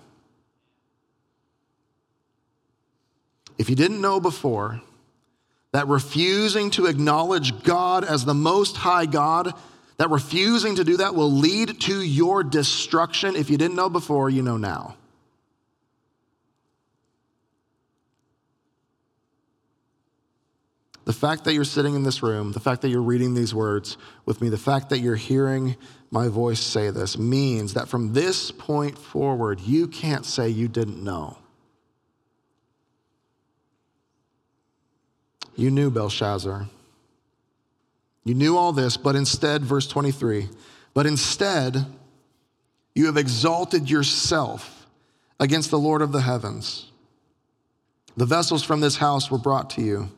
If 3.58 3.70
you 3.70 3.76
didn't 3.76 4.02
know 4.02 4.20
before, 4.20 4.82
that 5.72 5.88
refusing 5.88 6.70
to 6.72 6.86
acknowledge 6.86 7.64
God 7.64 8.04
as 8.04 8.26
the 8.26 8.34
most 8.34 8.78
high 8.78 9.06
God, 9.06 9.54
that 9.98 10.10
refusing 10.10 10.76
to 10.76 10.84
do 10.84 10.98
that 10.98 11.16
will 11.16 11.32
lead 11.32 11.82
to 11.82 12.02
your 12.02 12.44
destruction. 12.44 13.36
If 13.36 13.50
you 13.50 13.58
didn't 13.58 13.76
know 13.76 13.90
before, 13.90 14.30
you 14.30 14.42
know 14.42 14.58
now. 14.58 14.96
The 21.06 21.14
fact 21.14 21.44
that 21.44 21.54
you're 21.54 21.66
sitting 21.66 21.96
in 21.96 22.04
this 22.04 22.24
room, 22.24 22.54
the 22.54 22.62
fact 22.62 22.82
that 22.84 22.90
you're 22.90 23.02
reading 23.02 23.34
these 23.34 23.54
words 23.54 23.98
with 24.26 24.42
me, 24.42 24.50
the 24.50 24.58
fact 24.58 24.90
that 24.90 25.00
you're 25.00 25.18
hearing 25.18 25.76
my 26.12 26.30
voice 26.30 26.62
say 26.62 26.92
this 26.92 27.18
means 27.18 27.74
that 27.74 27.90
from 27.90 28.14
this 28.14 28.52
point 28.52 28.98
forward, 28.98 29.60
you 29.60 29.88
can't 29.88 30.26
say 30.26 30.48
you 30.48 30.70
didn't 30.70 31.04
know. 31.04 31.38
You 35.56 35.70
knew 35.70 35.92
Belshazzar. 35.92 36.68
You 38.26 38.34
knew 38.34 38.58
all 38.58 38.72
this, 38.72 38.98
but 38.98 39.16
instead, 39.16 39.64
verse 39.64 39.88
23, 39.88 40.50
but 40.94 41.06
instead, 41.06 41.86
you 42.96 43.08
have 43.08 43.18
exalted 43.18 43.90
yourself 43.90 44.88
against 45.40 45.72
the 45.72 45.80
Lord 45.80 46.02
of 46.02 46.12
the 46.12 46.22
heavens. 46.22 46.90
The 48.16 48.26
vessels 48.26 48.64
from 48.64 48.80
this 48.80 48.98
house 48.98 49.30
were 49.30 49.38
brought 49.38 49.72
to 49.72 49.82
you. 49.82 50.10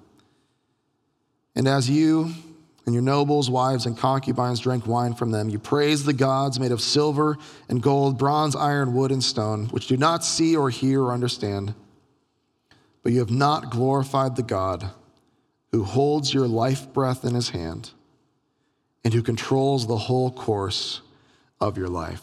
And 1.56 1.68
as 1.68 1.90
you 1.90 2.32
and 2.86 2.94
your 2.94 3.02
nobles, 3.02 3.50
wives, 3.50 3.86
and 3.86 3.98
concubines 3.98 4.60
drank 4.60 4.86
wine 4.86 5.16
from 5.16 5.32
them, 5.32 5.50
you 5.50 5.58
praised 5.58 6.06
the 6.06 6.14
gods 6.14 6.60
made 6.60 6.74
of 6.74 6.82
silver 6.82 7.38
and 7.70 7.82
gold, 7.82 8.20
bronze, 8.20 8.56
iron, 8.56 8.94
wood, 8.94 9.12
and 9.12 9.24
stone, 9.24 9.68
which 9.68 9.88
do 9.88 9.98
not 9.98 10.24
see 10.24 10.56
or 10.56 10.70
hear 10.70 11.02
or 11.02 11.14
understand. 11.14 11.74
But 13.02 13.14
you 13.14 13.20
have 13.20 13.32
not 13.32 13.72
glorified 13.72 14.36
the 14.36 14.44
God 14.44 14.92
who 15.76 15.84
holds 15.84 16.34
your 16.34 16.48
life 16.48 16.94
breath 16.94 17.26
in 17.26 17.36
his 17.36 17.50
hand 17.50 17.92
and 19.04 19.14
who 19.14 19.22
controls 19.22 19.86
the 19.88 19.98
whole 19.98 20.32
course 20.32 21.02
of 21.60 21.78
your 21.78 21.90
life. 21.90 22.22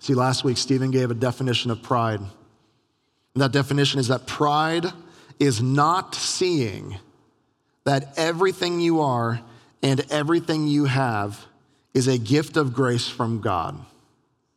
See, 0.00 0.14
last 0.14 0.42
week, 0.42 0.56
Stephen 0.56 0.90
gave 0.90 1.10
a 1.10 1.14
definition 1.14 1.70
of 1.70 1.82
pride. 1.82 2.20
And 2.20 3.42
that 3.42 3.52
definition 3.52 4.00
is 4.00 4.08
that 4.08 4.26
pride 4.26 4.86
is 5.38 5.60
not 5.60 6.14
seeing 6.14 6.96
that 7.84 8.14
everything 8.16 8.80
you 8.80 9.02
are 9.02 9.42
and 9.82 10.02
everything 10.10 10.68
you 10.68 10.86
have 10.86 11.44
is 11.92 12.08
a 12.08 12.16
gift 12.16 12.56
of 12.56 12.72
grace 12.72 13.06
from 13.06 13.42
God. 13.42 13.76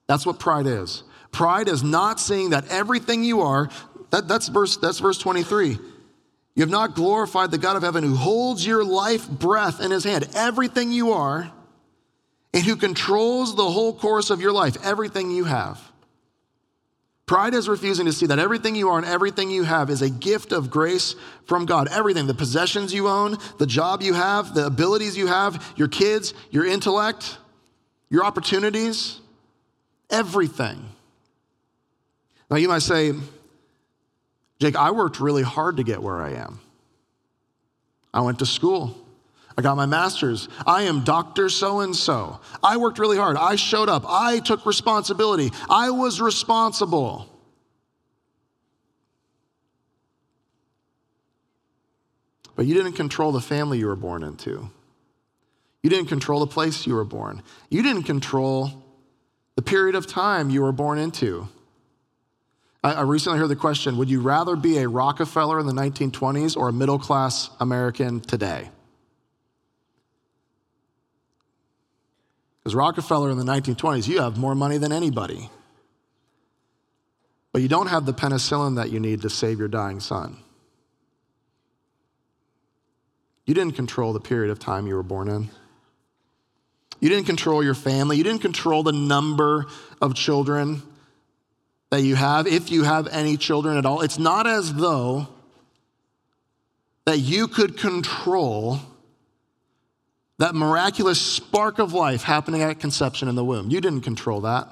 That's 0.07 0.25
what 0.25 0.39
pride 0.39 0.65
is. 0.65 1.03
Pride 1.33 1.67
is 1.67 1.83
not 1.83 2.21
seeing 2.21 2.51
that 2.51 2.69
everything 2.69 3.25
you 3.25 3.41
are, 3.41 3.69
that, 4.11 4.29
that's, 4.29 4.47
verse, 4.47 4.77
that's 4.77 4.99
verse 4.99 5.17
23. 5.17 5.77
You 6.59 6.63
have 6.63 6.69
not 6.69 6.93
glorified 6.93 7.51
the 7.51 7.57
God 7.57 7.77
of 7.77 7.83
heaven 7.83 8.03
who 8.03 8.15
holds 8.15 8.67
your 8.67 8.83
life 8.83 9.29
breath 9.29 9.79
in 9.79 9.91
his 9.91 10.03
hand, 10.03 10.27
everything 10.35 10.91
you 10.91 11.13
are, 11.13 11.49
and 12.53 12.63
who 12.65 12.75
controls 12.75 13.55
the 13.55 13.69
whole 13.69 13.93
course 13.93 14.29
of 14.29 14.41
your 14.41 14.51
life, 14.51 14.75
everything 14.83 15.31
you 15.31 15.45
have. 15.45 15.79
Pride 17.25 17.53
is 17.53 17.69
refusing 17.69 18.07
to 18.07 18.11
see 18.11 18.25
that 18.25 18.39
everything 18.39 18.75
you 18.75 18.89
are 18.89 18.97
and 18.97 19.07
everything 19.07 19.49
you 19.49 19.63
have 19.63 19.89
is 19.89 20.01
a 20.01 20.09
gift 20.09 20.51
of 20.51 20.69
grace 20.69 21.15
from 21.45 21.65
God. 21.65 21.87
Everything, 21.87 22.27
the 22.27 22.33
possessions 22.33 22.93
you 22.93 23.07
own, 23.07 23.37
the 23.57 23.65
job 23.65 24.01
you 24.01 24.13
have, 24.13 24.53
the 24.53 24.65
abilities 24.65 25.15
you 25.15 25.27
have, 25.27 25.65
your 25.77 25.87
kids, 25.87 26.33
your 26.51 26.65
intellect, 26.65 27.37
your 28.09 28.25
opportunities, 28.25 29.21
everything. 30.09 30.89
Now 32.51 32.57
you 32.57 32.67
might 32.67 32.81
say, 32.81 33.13
Jake, 34.59 34.75
I 34.75 34.91
worked 34.91 35.19
really 35.19 35.43
hard 35.43 35.77
to 35.77 35.83
get 35.83 36.03
where 36.03 36.21
I 36.21 36.31
am. 36.31 36.59
I 38.13 38.21
went 38.21 38.39
to 38.39 38.45
school. 38.45 38.95
I 39.57 39.61
got 39.61 39.77
my 39.77 39.85
master's. 39.85 40.47
I 40.65 40.83
am 40.83 41.03
Dr. 41.03 41.49
So 41.49 41.79
and 41.79 41.95
so. 41.95 42.39
I 42.63 42.77
worked 42.77 42.99
really 42.99 43.17
hard. 43.17 43.37
I 43.37 43.55
showed 43.55 43.89
up. 43.89 44.03
I 44.07 44.39
took 44.39 44.65
responsibility. 44.65 45.51
I 45.69 45.89
was 45.91 46.21
responsible. 46.21 47.27
But 52.55 52.65
you 52.65 52.73
didn't 52.73 52.93
control 52.93 53.31
the 53.31 53.41
family 53.41 53.79
you 53.79 53.87
were 53.87 53.95
born 53.95 54.23
into. 54.23 54.69
You 55.81 55.89
didn't 55.89 56.07
control 56.07 56.41
the 56.41 56.47
place 56.47 56.85
you 56.85 56.95
were 56.95 57.05
born. 57.05 57.41
You 57.69 57.81
didn't 57.81 58.03
control 58.03 58.83
the 59.55 59.61
period 59.61 59.95
of 59.95 60.07
time 60.07 60.49
you 60.49 60.61
were 60.61 60.73
born 60.73 60.99
into. 60.99 61.47
I, 62.81 63.01
recently 63.01 63.39
heard 63.39 63.49
the 63.49 63.55
question 63.55 63.97
Would 63.97 64.09
you 64.09 64.21
rather 64.21 64.55
be 64.55 64.77
a 64.77 64.87
Rockefeller 64.87 65.59
in 65.59 65.65
the 65.65 65.73
1920s 65.73 66.55
or 66.55 66.69
a 66.69 66.73
middle 66.73 66.99
class 66.99 67.49
American 67.59 68.21
today? 68.21 68.69
Because 72.59 72.75
Rockefeller 72.75 73.31
in 73.31 73.37
the 73.37 73.43
1920s, 73.43 74.07
you 74.07 74.21
have 74.21 74.37
more 74.37 74.55
money 74.55 74.77
than 74.77 74.91
anybody. 74.91 75.49
But 77.51 77.61
you 77.61 77.67
don't 77.67 77.87
have 77.87 78.05
the 78.05 78.13
penicillin 78.13 78.75
that 78.75 78.91
you 78.91 78.99
need 78.99 79.21
to 79.23 79.29
save 79.29 79.59
your 79.59 79.67
dying 79.67 79.99
son. 79.99 80.37
You 83.45 83.55
didn't 83.55 83.75
control 83.75 84.13
the 84.13 84.19
period 84.19 84.51
of 84.51 84.59
time 84.59 84.85
you 84.85 84.95
were 84.95 85.03
born 85.03 85.27
in. 85.27 85.49
You 86.99 87.09
didn't 87.09 87.25
control 87.25 87.63
your 87.63 87.73
family. 87.73 88.17
You 88.17 88.23
didn't 88.23 88.41
control 88.41 88.83
the 88.83 88.91
number 88.91 89.65
of 90.01 90.13
children 90.13 90.83
that 91.89 92.01
you 92.01 92.15
have, 92.15 92.47
if 92.47 92.71
you 92.71 92.83
have 92.83 93.07
any 93.07 93.37
children 93.37 93.77
at 93.77 93.85
all. 93.85 94.01
It's 94.01 94.19
not 94.19 94.45
as 94.47 94.73
though 94.73 95.27
that 97.05 97.17
you 97.17 97.47
could 97.47 97.77
control 97.77 98.79
that 100.37 100.55
miraculous 100.55 101.19
spark 101.19 101.79
of 101.79 101.93
life 101.93 102.23
happening 102.23 102.61
at 102.61 102.79
conception 102.79 103.27
in 103.27 103.35
the 103.35 103.43
womb. 103.43 103.69
You 103.69 103.81
didn't 103.81 104.01
control 104.01 104.41
that. 104.41 104.69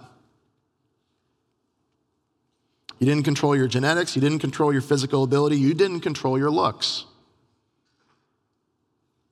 You 2.99 3.05
didn't 3.05 3.23
control 3.23 3.55
your 3.55 3.67
genetics. 3.67 4.15
You 4.15 4.21
didn't 4.21 4.39
control 4.39 4.71
your 4.71 4.81
physical 4.81 5.23
ability. 5.23 5.57
You 5.57 5.73
didn't 5.73 5.99
control 6.01 6.37
your 6.37 6.49
looks. 6.49 7.05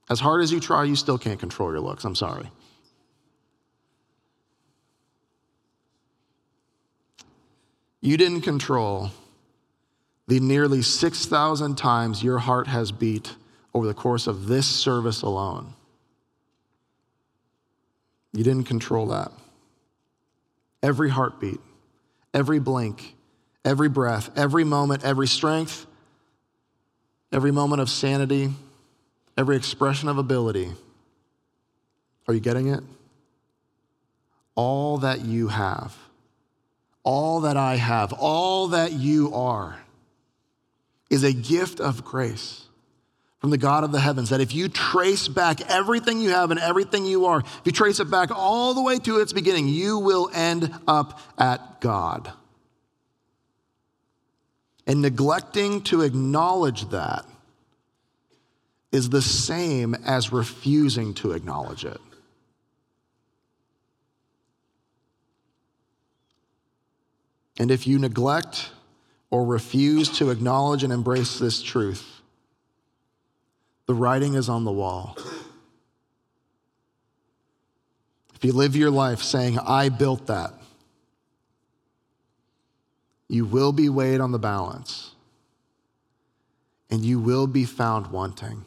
As 0.10 0.20
hard 0.20 0.44
as 0.44 0.52
you 0.52 0.60
try, 0.60 0.84
you 0.84 0.96
still 0.96 1.18
can't 1.18 1.40
control 1.40 1.72
your 1.72 1.80
looks. 1.80 2.04
I'm 2.04 2.16
sorry. 2.16 2.50
You 8.06 8.18
didn't 8.18 8.42
control 8.42 9.10
the 10.28 10.40
nearly 10.40 10.84
6,000 10.84 11.76
times 11.76 12.24
your 12.24 12.38
heart 12.38 12.68
has 12.68 12.92
beat 12.92 13.36
over 13.74 13.88
the 13.88 13.96
course 13.96 14.28
of 14.28 14.46
this 14.46 14.68
service 14.68 15.24
alone. 15.24 15.74
You 18.32 18.44
didn't 18.44 18.66
control 18.66 19.08
that. 19.08 19.32
Every 20.84 21.10
heartbeat, 21.10 21.60
every 22.32 22.60
blink, 22.60 23.16
every 23.66 23.90
breath, 23.90 24.30
every 24.38 24.64
moment, 24.64 25.04
every 25.04 25.28
strength, 25.28 25.88
every 27.32 27.50
moment 27.50 27.82
of 27.82 27.90
sanity, 27.90 28.54
every 29.36 29.56
expression 29.58 30.10
of 30.10 30.20
ability. 30.20 30.72
Are 32.28 32.36
you 32.36 32.40
getting 32.40 32.68
it? 32.68 32.84
All 34.54 35.00
that 35.00 35.22
you 35.22 35.48
have 35.48 35.98
all 37.06 37.42
that 37.42 37.56
I 37.56 37.76
have, 37.76 38.12
all 38.12 38.70
that 38.70 38.92
you 38.92 39.34
are, 39.34 39.80
is 41.10 41.24
a 41.24 41.32
gift 41.32 41.80
of 41.80 42.04
grace 42.04 42.64
from 43.40 43.52
the 43.52 43.58
God 43.60 43.84
of 43.84 43.92
the 43.92 44.00
heavens. 44.00 44.32
That 44.32 44.42
if 44.42 44.56
you 44.56 44.68
trace 44.68 45.28
back 45.28 45.62
everything 45.70 46.20
you 46.20 46.32
have 46.32 46.50
and 46.50 46.60
everything 46.60 47.06
you 47.06 47.28
are, 47.28 47.40
if 47.40 47.62
you 47.64 47.72
trace 47.72 48.00
it 48.00 48.10
back 48.10 48.32
all 48.32 48.74
the 48.74 48.82
way 48.82 48.98
to 49.00 49.20
its 49.20 49.32
beginning, 49.32 49.68
you 49.68 50.00
will 50.00 50.32
end 50.34 50.74
up 50.88 51.20
at 51.38 51.80
God. 51.80 52.32
And 54.88 55.02
neglecting 55.02 55.82
to 55.84 56.02
acknowledge 56.02 56.90
that 56.90 57.26
is 58.92 59.10
the 59.10 59.22
same 59.22 59.94
as 59.94 60.32
refusing 60.32 61.14
to 61.16 61.34
acknowledge 61.34 61.86
it. 61.86 62.02
And 67.58 67.72
if 67.72 67.88
you 67.88 68.00
neglect 68.00 68.70
or 69.30 69.46
refuse 69.46 70.10
to 70.18 70.30
acknowledge 70.30 70.84
and 70.84 70.92
embrace 70.92 71.40
this 71.40 71.62
truth, 71.62 72.22
the 73.86 73.94
writing 73.94 74.34
is 74.34 74.50
on 74.50 74.64
the 74.64 74.72
wall. 74.72 75.18
If 78.36 78.44
you 78.44 78.52
live 78.52 78.76
your 78.76 78.92
life 78.92 79.22
saying, 79.22 79.58
I 79.60 79.90
built 79.90 80.28
that, 80.28 80.54
you 83.28 83.46
will 83.46 83.72
be 83.72 83.90
weighed 83.90 84.20
on 84.20 84.32
the 84.32 84.40
balance 84.40 85.12
and 86.90 87.04
you 87.04 87.20
will 87.20 87.48
be 87.48 87.66
found 87.66 88.08
wanting. 88.08 88.66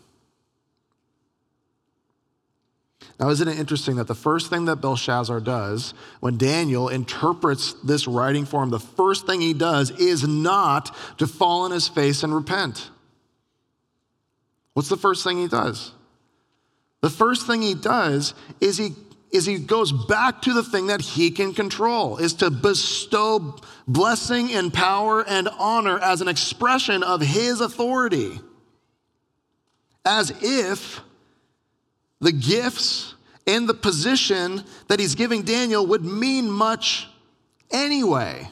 Now, 3.19 3.31
isn't 3.31 3.49
it 3.49 3.59
interesting 3.59 3.97
that 3.97 4.07
the 4.07 4.15
first 4.15 4.49
thing 4.49 4.67
that 4.67 4.77
Belshazzar 4.77 5.41
does 5.41 5.93
when 6.21 6.37
Daniel 6.39 6.89
interprets 6.89 7.75
this 7.85 8.07
writing 8.07 8.45
for 8.45 8.63
him, 8.63 8.71
the 8.71 8.79
first 8.79 9.27
thing 9.27 9.41
he 9.41 9.55
does 9.55 9.91
is 9.91 10.27
not 10.27 10.95
to 11.19 11.27
fall 11.27 11.63
on 11.63 11.73
his 11.73 11.89
face 11.89 12.23
and 12.23 12.33
repent? 12.33 12.91
What's 14.75 14.89
the 14.89 14.97
first 14.97 15.25
thing 15.25 15.39
he 15.39 15.49
does? 15.49 15.93
The 17.01 17.11
first 17.11 17.47
thing 17.47 17.63
he 17.63 17.75
does 17.75 18.35
is 18.61 18.77
he 18.79 18.95
is 19.31 19.45
he 19.45 19.59
goes 19.59 19.93
back 19.93 20.41
to 20.43 20.55
the 20.55 20.63
thing 20.63 20.87
that 20.87 21.03
he 21.03 21.31
can 21.31 21.53
control 21.53 22.17
is 22.17 22.33
to 22.35 22.51
bestow 22.51 23.57
blessing 23.87 24.53
and 24.53 24.73
power 24.73 25.23
and 25.29 25.49
honor 25.59 25.99
as 25.99 26.23
an 26.23 26.29
expression 26.29 27.03
of 27.03 27.21
his 27.21 27.61
authority 27.61 28.41
as 30.07 30.33
if 30.41 31.03
the 32.21 32.33
gifts 32.33 33.15
and 33.47 33.69
the 33.69 33.75
position 33.75 34.63
that 34.89 35.01
he's 35.01 35.15
giving 35.15 35.43
Daniel 35.43 35.87
would 35.87 36.05
mean 36.05 36.51
much 36.51 37.09
anyway. 37.71 38.49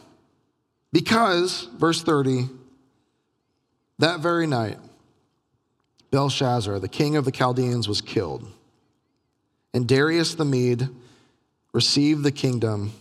Because, 0.92 1.68
verse 1.76 2.02
30, 2.02 2.48
that 3.98 4.20
very 4.20 4.46
night, 4.46 4.78
Belshazzar, 6.10 6.78
the 6.78 6.88
king 6.88 7.16
of 7.16 7.24
the 7.24 7.32
Chaldeans, 7.32 7.88
was 7.88 8.00
killed. 8.00 8.50
And 9.74 9.86
Darius 9.86 10.34
the 10.34 10.44
Mede 10.44 10.88
received 11.72 12.22
the 12.22 12.32
kingdom 12.32 12.92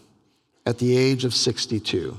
at 0.65 0.79
the 0.79 0.97
age 0.97 1.23
of 1.23 1.33
62. 1.33 2.17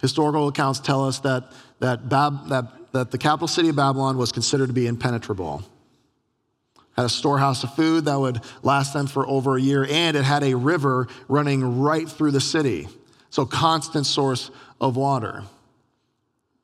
Historical 0.00 0.46
accounts 0.46 0.78
tell 0.78 1.04
us 1.04 1.18
that, 1.20 1.50
that, 1.80 2.08
Bab, 2.08 2.48
that 2.50 2.66
that 2.96 3.10
the 3.10 3.18
capital 3.18 3.46
city 3.46 3.68
of 3.68 3.76
Babylon 3.76 4.16
was 4.16 4.32
considered 4.32 4.68
to 4.68 4.72
be 4.72 4.86
impenetrable. 4.86 5.62
Had 6.96 7.04
a 7.04 7.10
storehouse 7.10 7.62
of 7.62 7.74
food 7.74 8.06
that 8.06 8.18
would 8.18 8.40
last 8.62 8.94
them 8.94 9.06
for 9.06 9.28
over 9.28 9.56
a 9.56 9.60
year, 9.60 9.86
and 9.88 10.16
it 10.16 10.24
had 10.24 10.42
a 10.42 10.54
river 10.54 11.08
running 11.28 11.80
right 11.80 12.08
through 12.08 12.30
the 12.30 12.40
city. 12.40 12.88
So, 13.28 13.44
constant 13.44 14.06
source 14.06 14.50
of 14.80 14.96
water. 14.96 15.42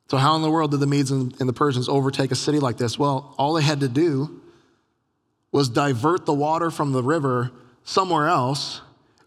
So, 0.09 0.17
how 0.17 0.35
in 0.37 0.43
the 0.43 0.51
world 0.51 0.71
did 0.71 0.81
the 0.81 0.87
Medes 0.87 1.11
and 1.11 1.33
the 1.33 1.53
Persians 1.53 1.89
overtake 1.89 2.31
a 2.31 2.35
city 2.35 2.61
like 2.61 2.79
this? 2.79 2.99
Well, 2.99 3.35
all 3.37 3.53
they 3.53 3.63
had 3.63 3.81
to 3.81 3.89
do 3.89 4.41
was 5.51 5.69
divert 5.69 6.25
the 6.25 6.33
water 6.33 6.71
from 6.71 6.93
the 6.93 7.03
river 7.03 7.51
somewhere 7.85 8.27
else 8.27 8.81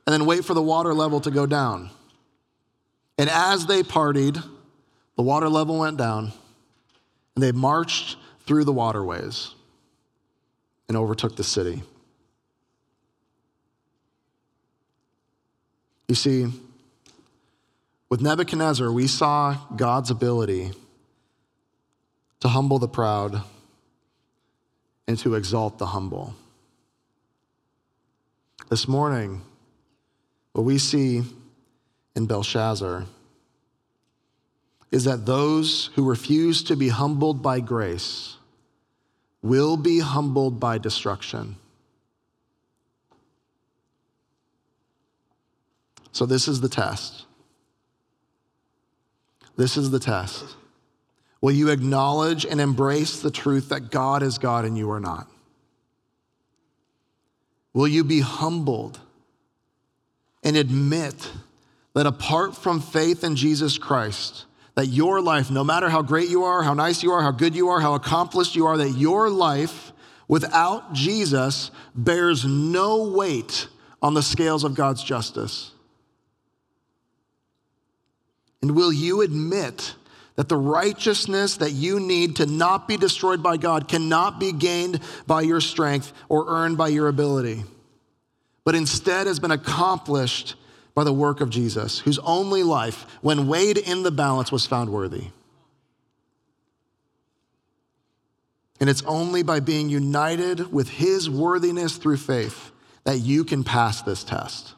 and 0.08 0.14
then 0.14 0.26
wait 0.26 0.44
for 0.44 0.56
the 0.56 0.62
water 0.62 0.94
level 0.94 1.20
to 1.22 1.30
go 1.30 1.46
down. 1.46 1.92
And 3.18 3.30
as 3.30 3.68
they 3.68 3.84
partied, 3.84 4.44
the 5.16 5.22
water 5.22 5.50
level 5.50 5.80
went 5.80 5.98
down, 5.98 6.34
and 7.36 7.44
they 7.44 7.52
marched 7.52 8.18
through 8.46 8.64
the 8.64 8.74
waterways 8.74 9.54
and 10.88 10.96
overtook 10.96 11.36
the 11.36 11.44
city. 11.44 11.84
You 16.08 16.16
see, 16.16 16.48
with 18.10 18.22
Nebuchadnezzar, 18.22 18.92
we 18.92 19.08
saw 19.08 19.58
God's 19.76 20.12
ability 20.12 20.72
to 22.40 22.48
humble 22.48 22.80
the 22.80 22.88
proud 22.88 23.42
and 25.08 25.18
to 25.20 25.36
exalt 25.36 25.78
the 25.80 25.88
humble. 25.88 26.36
This 28.70 28.88
morning, 28.88 29.42
what 30.54 30.64
we 30.64 30.78
see 30.78 31.24
in 32.16 32.26
Belshazzar 32.28 33.06
is 34.96 35.04
that 35.04 35.26
those 35.26 35.88
who 35.96 36.06
refuse 36.06 36.64
to 36.64 36.74
be 36.74 36.88
humbled 36.88 37.44
by 37.44 37.60
grace 37.60 38.38
will 39.42 39.76
be 39.76 40.00
humbled 40.00 40.58
by 40.58 40.78
destruction. 40.78 41.58
So, 46.14 46.26
this 46.26 46.48
is 46.48 46.62
the 46.62 46.70
test. 46.70 47.26
This 49.58 49.76
is 49.76 49.92
the 49.92 50.00
test. 50.00 50.56
Will 51.42 51.52
you 51.52 51.72
acknowledge 51.72 52.46
and 52.46 52.62
embrace 52.62 53.20
the 53.20 53.32
truth 53.32 53.68
that 53.68 53.92
God 53.92 54.24
is 54.24 54.38
God 54.38 54.64
and 54.64 54.78
you 54.78 54.90
are 54.92 55.02
not? 55.02 55.28
Will 57.74 57.90
you 57.90 58.06
be 58.06 58.22
humbled 58.22 58.98
and 60.42 60.56
admit 60.56 61.34
that 61.94 62.06
apart 62.06 62.56
from 62.56 62.80
faith 62.80 63.26
in 63.26 63.36
Jesus 63.36 63.78
Christ, 63.78 64.46
that 64.76 64.88
your 64.88 65.22
life, 65.22 65.50
no 65.50 65.64
matter 65.64 65.90
how 65.90 66.02
great 66.02 66.30
you 66.30 66.44
are, 66.44 66.62
how 66.62 66.74
nice 66.74 67.02
you 67.02 67.12
are, 67.12 67.22
how 67.22 67.32
good 67.32 67.56
you 67.56 67.70
are, 67.70 67.80
how 67.80 67.94
accomplished 67.94 68.56
you 68.56 68.68
are, 68.68 68.78
that 68.78 68.92
your 68.92 69.30
life 69.30 69.94
without 70.28 70.94
Jesus 70.94 71.72
bears 71.96 72.46
no 72.46 73.10
weight 73.10 73.68
on 74.02 74.14
the 74.14 74.22
scales 74.22 74.64
of 74.64 74.76
God's 74.76 75.04
justice? 75.04 75.72
And 78.62 78.76
will 78.76 78.92
you 78.92 79.22
admit 79.22 79.96
that 80.36 80.50
the 80.50 80.58
righteousness 80.58 81.58
that 81.58 81.72
you 81.72 82.00
need 82.00 82.36
to 82.38 82.46
not 82.46 82.88
be 82.88 82.98
destroyed 82.98 83.42
by 83.42 83.56
God 83.56 83.88
cannot 83.88 84.40
be 84.40 84.52
gained 84.52 85.00
by 85.26 85.42
your 85.42 85.62
strength 85.62 86.12
or 86.28 86.46
earned 86.50 86.78
by 86.78 86.90
your 86.90 87.08
ability, 87.08 87.64
but 88.66 88.76
instead 88.76 89.28
has 89.28 89.40
been 89.40 89.52
accomplished 89.52 90.56
by 90.96 91.04
the 91.04 91.14
work 91.14 91.42
of 91.42 91.50
Jesus, 91.50 92.00
whose 92.00 92.18
only 92.20 92.64
life, 92.64 93.06
when 93.22 93.48
weighed 93.48 93.78
in 93.78 94.04
the 94.04 94.12
balance, 94.12 94.52
was 94.52 94.66
found 94.66 94.90
worthy. 94.90 95.26
And 98.80 98.90
it's 98.90 99.04
only 99.04 99.44
by 99.44 99.60
being 99.60 99.90
united 99.90 100.72
with 100.72 100.90
his 100.90 101.30
worthiness 101.30 101.98
through 101.98 102.18
faith 102.18 102.72
that 103.04 103.20
you 103.20 103.44
can 103.44 103.64
pass 103.64 104.02
this 104.02 104.24
test. 104.24 104.74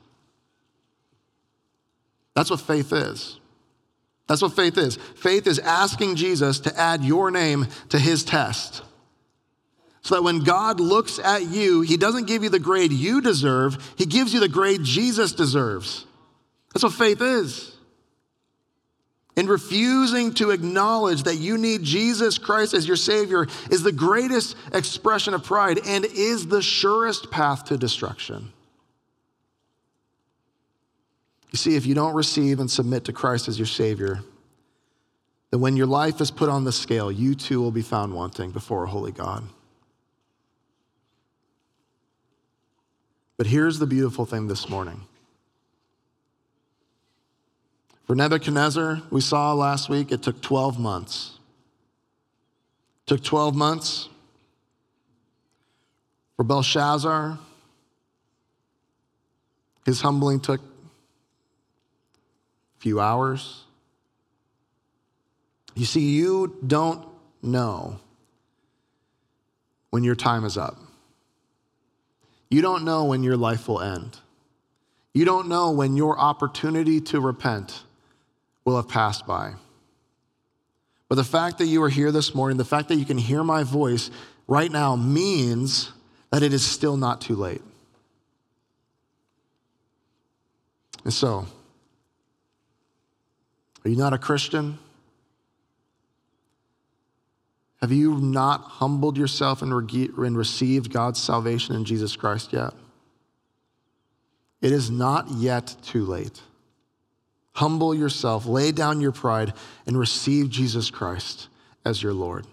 That's 2.35 2.49
what 2.49 2.61
faith 2.61 2.91
is. 2.91 3.39
That's 4.27 4.41
what 4.41 4.53
faith 4.53 4.77
is. 4.77 4.97
Faith 5.15 5.47
is 5.47 5.59
asking 5.59 6.15
Jesus 6.15 6.59
to 6.61 6.79
add 6.79 7.03
your 7.03 7.31
name 7.31 7.67
to 7.89 7.97
his 7.97 8.23
test. 8.23 8.83
So 10.01 10.15
that 10.15 10.23
when 10.23 10.43
God 10.43 10.79
looks 10.79 11.19
at 11.19 11.43
you, 11.43 11.81
he 11.81 11.97
doesn't 11.97 12.27
give 12.27 12.43
you 12.43 12.49
the 12.49 12.59
grade 12.59 12.91
you 12.91 13.21
deserve, 13.21 13.93
he 13.97 14.05
gives 14.05 14.33
you 14.33 14.39
the 14.39 14.49
grade 14.49 14.83
Jesus 14.83 15.31
deserves. 15.31 16.06
That's 16.73 16.83
what 16.83 16.93
faith 16.93 17.21
is. 17.21 17.75
And 19.35 19.47
refusing 19.47 20.33
to 20.35 20.49
acknowledge 20.49 21.23
that 21.23 21.35
you 21.35 21.57
need 21.57 21.83
Jesus 21.83 22.37
Christ 22.37 22.73
as 22.73 22.87
your 22.87 22.97
Savior 22.97 23.45
is 23.69 23.83
the 23.83 23.91
greatest 23.91 24.55
expression 24.73 25.35
of 25.35 25.43
pride 25.43 25.79
and 25.85 26.05
is 26.05 26.47
the 26.47 26.61
surest 26.61 27.29
path 27.29 27.65
to 27.65 27.77
destruction. 27.77 28.51
You 31.51 31.57
see, 31.57 31.75
if 31.75 31.85
you 31.85 31.93
don't 31.93 32.15
receive 32.15 32.59
and 32.59 32.69
submit 32.69 33.05
to 33.05 33.13
Christ 33.13 33.47
as 33.47 33.59
your 33.59 33.67
Savior, 33.67 34.21
then 35.51 35.61
when 35.61 35.77
your 35.77 35.87
life 35.87 36.19
is 36.19 36.31
put 36.31 36.49
on 36.49 36.63
the 36.63 36.71
scale, 36.71 37.11
you 37.11 37.35
too 37.35 37.61
will 37.61 37.71
be 37.71 37.81
found 37.81 38.13
wanting 38.13 38.51
before 38.51 38.83
a 38.83 38.87
holy 38.87 39.11
God. 39.11 39.47
But 43.37 43.47
here's 43.47 43.79
the 43.79 43.85
beautiful 43.85 44.25
thing 44.25 44.47
this 44.47 44.67
morning 44.67 45.01
for 48.07 48.15
Nebuchadnezzar, 48.15 49.01
we 49.11 49.19
saw 49.19 49.51
last 49.51 49.89
week, 49.89 50.13
it 50.13 50.23
took 50.23 50.41
12 50.41 50.79
months. 50.79 51.37
It 53.01 53.07
took 53.07 53.21
12 53.23 53.53
months. 53.53 54.07
For 56.37 56.43
Belshazzar, 56.45 57.37
his 59.85 59.99
humbling 59.99 60.39
took 60.39 60.61
a 60.61 60.63
few 62.79 63.01
hours. 63.01 63.65
You 65.75 65.83
see, 65.83 66.11
you 66.11 66.55
don't 66.65 67.05
know 67.43 67.99
when 69.89 70.05
your 70.05 70.15
time 70.15 70.45
is 70.45 70.57
up. 70.57 70.77
You 72.49 72.61
don't 72.61 72.85
know 72.85 73.03
when 73.03 73.21
your 73.21 73.35
life 73.35 73.67
will 73.67 73.81
end. 73.81 74.17
You 75.13 75.25
don't 75.25 75.49
know 75.49 75.71
when 75.71 75.97
your 75.97 76.17
opportunity 76.17 77.01
to 77.01 77.19
repent 77.19 77.83
will 78.67 78.75
have 78.75 78.89
passed 78.89 79.25
by. 79.25 79.53
But 81.07 81.15
the 81.15 81.23
fact 81.23 81.57
that 81.59 81.67
you 81.67 81.81
are 81.83 81.89
here 81.89 82.11
this 82.11 82.35
morning, 82.35 82.57
the 82.57 82.65
fact 82.65 82.89
that 82.89 82.97
you 82.97 83.05
can 83.05 83.17
hear 83.17 83.41
my 83.41 83.63
voice 83.63 84.11
right 84.45 84.69
now 84.69 84.97
means 84.97 85.93
that 86.31 86.43
it 86.43 86.51
is 86.51 86.65
still 86.65 86.97
not 86.97 87.21
too 87.21 87.35
late. 87.35 87.61
And 91.05 91.13
so, 91.13 91.45
are 93.85 93.89
you 93.89 93.95
not 93.95 94.11
a 94.11 94.17
Christian? 94.17 94.77
Have 97.79 97.93
you 97.93 98.17
not 98.17 98.63
humbled 98.63 99.17
yourself 99.17 99.61
and, 99.61 99.73
received 99.73 100.91
God's 100.91 101.23
salvation 101.23 101.73
in 101.73 101.85
Jesus 101.85 102.17
Christ 102.17 102.51
yet? 102.51 102.73
It 104.61 104.73
is 104.73 104.91
not 104.91 105.31
yet 105.31 105.73
too 105.83 106.03
late. 106.03 106.41
Humble 107.57 107.95
yourself, 107.95 108.45
lay 108.45 108.71
down 108.71 109.01
your 109.01 109.11
pride, 109.11 109.51
and 109.87 109.97
receive 109.97 110.47
Jesus 110.47 110.91
Christ 110.91 111.47
as 111.83 112.03
your 112.03 112.13
Lord. 112.13 112.45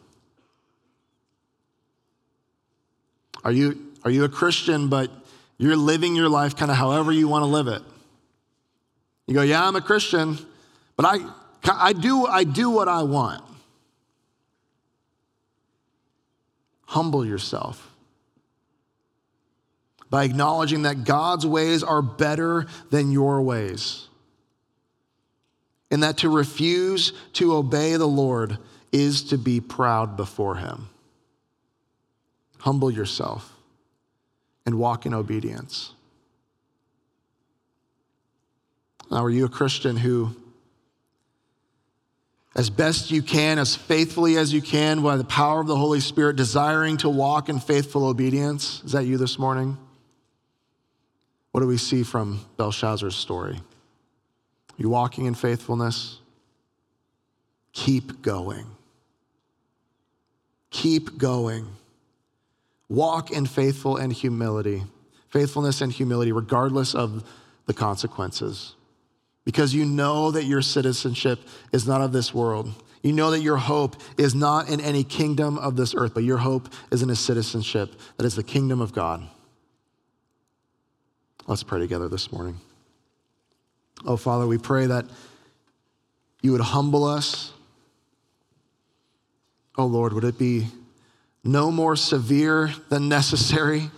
Are 3.44 3.52
you, 3.52 3.92
are 4.02 4.10
you 4.10 4.24
a 4.24 4.30
Christian, 4.30 4.88
but 4.88 5.10
you're 5.58 5.76
living 5.76 6.16
your 6.16 6.30
life 6.30 6.56
kind 6.56 6.70
of 6.70 6.78
however 6.78 7.12
you 7.12 7.28
want 7.28 7.42
to 7.42 7.46
live 7.48 7.66
it? 7.68 7.82
You 9.26 9.34
go, 9.34 9.42
Yeah, 9.42 9.68
I'm 9.68 9.76
a 9.76 9.82
Christian, 9.82 10.38
but 10.96 11.04
I, 11.04 11.18
I, 11.70 11.92
do, 11.92 12.24
I 12.24 12.44
do 12.44 12.70
what 12.70 12.88
I 12.88 13.02
want. 13.02 13.44
Humble 16.86 17.26
yourself 17.26 17.94
by 20.08 20.24
acknowledging 20.24 20.84
that 20.84 21.04
God's 21.04 21.44
ways 21.44 21.82
are 21.82 22.00
better 22.00 22.64
than 22.88 23.12
your 23.12 23.42
ways 23.42 24.08
and 25.90 26.02
that 26.02 26.18
to 26.18 26.28
refuse 26.28 27.12
to 27.34 27.54
obey 27.54 27.96
the 27.96 28.06
Lord 28.06 28.58
is 28.92 29.24
to 29.24 29.38
be 29.38 29.60
proud 29.60 30.16
before 30.16 30.56
Him. 30.56 30.88
Humble 32.58 32.90
yourself 32.90 33.52
and 34.64 34.78
walk 34.78 35.04
in 35.06 35.12
obedience. 35.12 35.92
Now, 39.10 39.24
are 39.24 39.30
you 39.30 39.44
a 39.44 39.50
Christian 39.50 39.96
who, 39.96 40.34
as 42.56 42.70
best 42.70 43.10
you 43.10 43.22
can, 43.22 43.58
as 43.58 43.76
faithfully 43.76 44.36
as 44.36 44.52
you 44.52 44.62
can, 44.62 45.02
by 45.02 45.16
the 45.16 45.24
power 45.24 45.60
of 45.60 45.66
the 45.66 45.76
Holy 45.76 46.00
Spirit, 46.00 46.36
desiring 46.36 46.96
to 46.98 47.08
walk 47.08 47.48
in 47.48 47.60
faithful 47.60 48.06
obedience? 48.06 48.82
Is 48.84 48.92
that 48.92 49.04
you 49.04 49.18
this 49.18 49.38
morning? 49.38 49.76
What 51.52 51.60
do 51.60 51.66
we 51.66 51.76
see 51.76 52.02
from 52.02 52.40
Belshazzar's 52.56 53.14
story? 53.14 53.60
You 54.76 54.88
walking 54.88 55.26
in 55.26 55.34
faithfulness? 55.34 56.18
Keep 57.72 58.22
going. 58.22 58.66
Keep 60.70 61.18
going. 61.18 61.66
Walk 62.88 63.30
in 63.30 63.46
faithful 63.46 63.96
and 63.96 64.12
humility, 64.12 64.82
faithfulness 65.28 65.80
and 65.80 65.92
humility, 65.92 66.32
regardless 66.32 66.94
of 66.94 67.24
the 67.66 67.74
consequences. 67.74 68.74
Because 69.44 69.74
you 69.74 69.84
know 69.84 70.30
that 70.30 70.44
your 70.44 70.62
citizenship 70.62 71.40
is 71.72 71.86
not 71.86 72.00
of 72.00 72.12
this 72.12 72.32
world. 72.32 72.72
You 73.02 73.12
know 73.12 73.30
that 73.32 73.40
your 73.40 73.56
hope 73.56 73.96
is 74.16 74.34
not 74.34 74.68
in 74.68 74.80
any 74.80 75.04
kingdom 75.04 75.58
of 75.58 75.76
this 75.76 75.94
earth, 75.94 76.14
but 76.14 76.24
your 76.24 76.38
hope 76.38 76.68
is 76.90 77.02
in 77.02 77.10
a 77.10 77.16
citizenship 77.16 77.92
that 78.16 78.24
is 78.24 78.34
the 78.34 78.42
kingdom 78.42 78.80
of 78.80 78.92
God. 78.92 79.28
Let's 81.46 81.62
pray 81.62 81.80
together 81.80 82.08
this 82.08 82.32
morning. 82.32 82.58
Oh, 84.04 84.16
Father, 84.16 84.46
we 84.46 84.58
pray 84.58 84.86
that 84.86 85.06
you 86.42 86.52
would 86.52 86.60
humble 86.60 87.04
us, 87.04 87.54
Oh 89.76 89.86
Lord, 89.86 90.12
would 90.12 90.24
it 90.24 90.38
be 90.38 90.68
no 91.42 91.70
more 91.70 91.96
severe 91.96 92.72
than 92.88 93.08
necessary, 93.08 93.90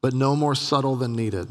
but 0.00 0.14
no 0.14 0.36
more 0.36 0.54
subtle 0.54 0.96
than 0.96 1.14
needed? 1.14 1.48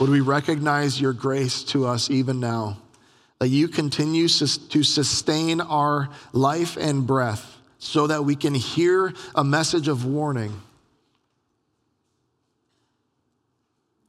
Would 0.00 0.10
we 0.10 0.20
recognize 0.20 1.00
your 1.00 1.12
grace 1.12 1.64
to 1.64 1.86
us 1.86 2.10
even 2.10 2.40
now? 2.40 2.78
That 3.38 3.48
you 3.48 3.68
continue 3.68 4.28
to 4.28 4.82
sustain 4.82 5.60
our 5.60 6.10
life 6.32 6.76
and 6.76 7.06
breath 7.06 7.56
so 7.78 8.06
that 8.08 8.24
we 8.24 8.36
can 8.36 8.54
hear 8.54 9.14
a 9.34 9.44
message 9.44 9.88
of 9.88 10.04
warning. 10.04 10.60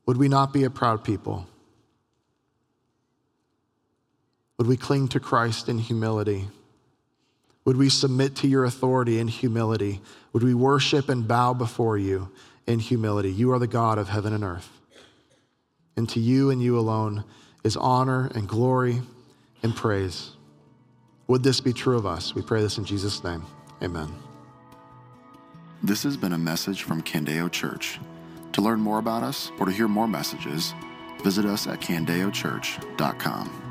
Would 0.10 0.18
we 0.18 0.28
not 0.28 0.52
be 0.52 0.64
a 0.64 0.72
proud 0.72 1.04
people? 1.04 1.46
Would 4.58 4.66
we 4.66 4.76
cling 4.76 5.08
to 5.10 5.20
Christ 5.20 5.70
in 5.70 5.78
humility? 5.78 6.48
Would 7.64 7.78
we 7.78 7.90
submit 7.90 8.36
to 8.38 8.48
your 8.48 8.66
authority 8.66 9.20
in 9.20 9.28
humility? 9.28 10.02
Would 10.34 10.42
we 10.42 10.56
worship 10.56 11.10
and 11.10 11.28
bow 11.28 11.54
before 11.54 11.96
you 11.96 12.32
in 12.66 12.80
humility? 12.80 13.32
You 13.32 13.52
are 13.52 13.60
the 13.60 13.68
God 13.68 14.00
of 14.00 14.10
heaven 14.10 14.34
and 14.34 14.44
earth. 14.44 14.72
And 15.96 16.10
to 16.10 16.20
you 16.20 16.50
and 16.50 16.60
you 16.60 16.80
alone 16.80 17.24
is 17.64 17.78
honor 17.78 18.32
and 18.34 18.50
glory 18.50 19.04
and 19.62 19.76
praise. 19.76 20.32
Would 21.28 21.44
this 21.44 21.60
be 21.60 21.72
true 21.72 21.98
of 21.98 22.08
us? 22.08 22.34
We 22.34 22.42
pray 22.42 22.64
this 22.64 22.80
in 22.80 22.86
Jesus' 22.86 23.24
name. 23.24 23.46
Amen. 23.84 24.12
This 25.84 26.02
has 26.02 26.18
been 26.18 26.34
a 26.34 26.40
message 26.40 26.82
from 26.82 27.04
Candeo 27.04 27.52
Church. 27.52 28.00
To 28.54 28.62
learn 28.62 28.80
more 28.80 29.00
about 29.00 29.24
us 29.24 29.52
or 29.60 29.66
to 29.66 29.72
hear 29.72 29.88
more 29.88 30.08
messages, 30.08 30.74
visit 31.24 31.46
us 31.46 31.68
at 31.68 31.80
candeochurch.com. 31.80 33.69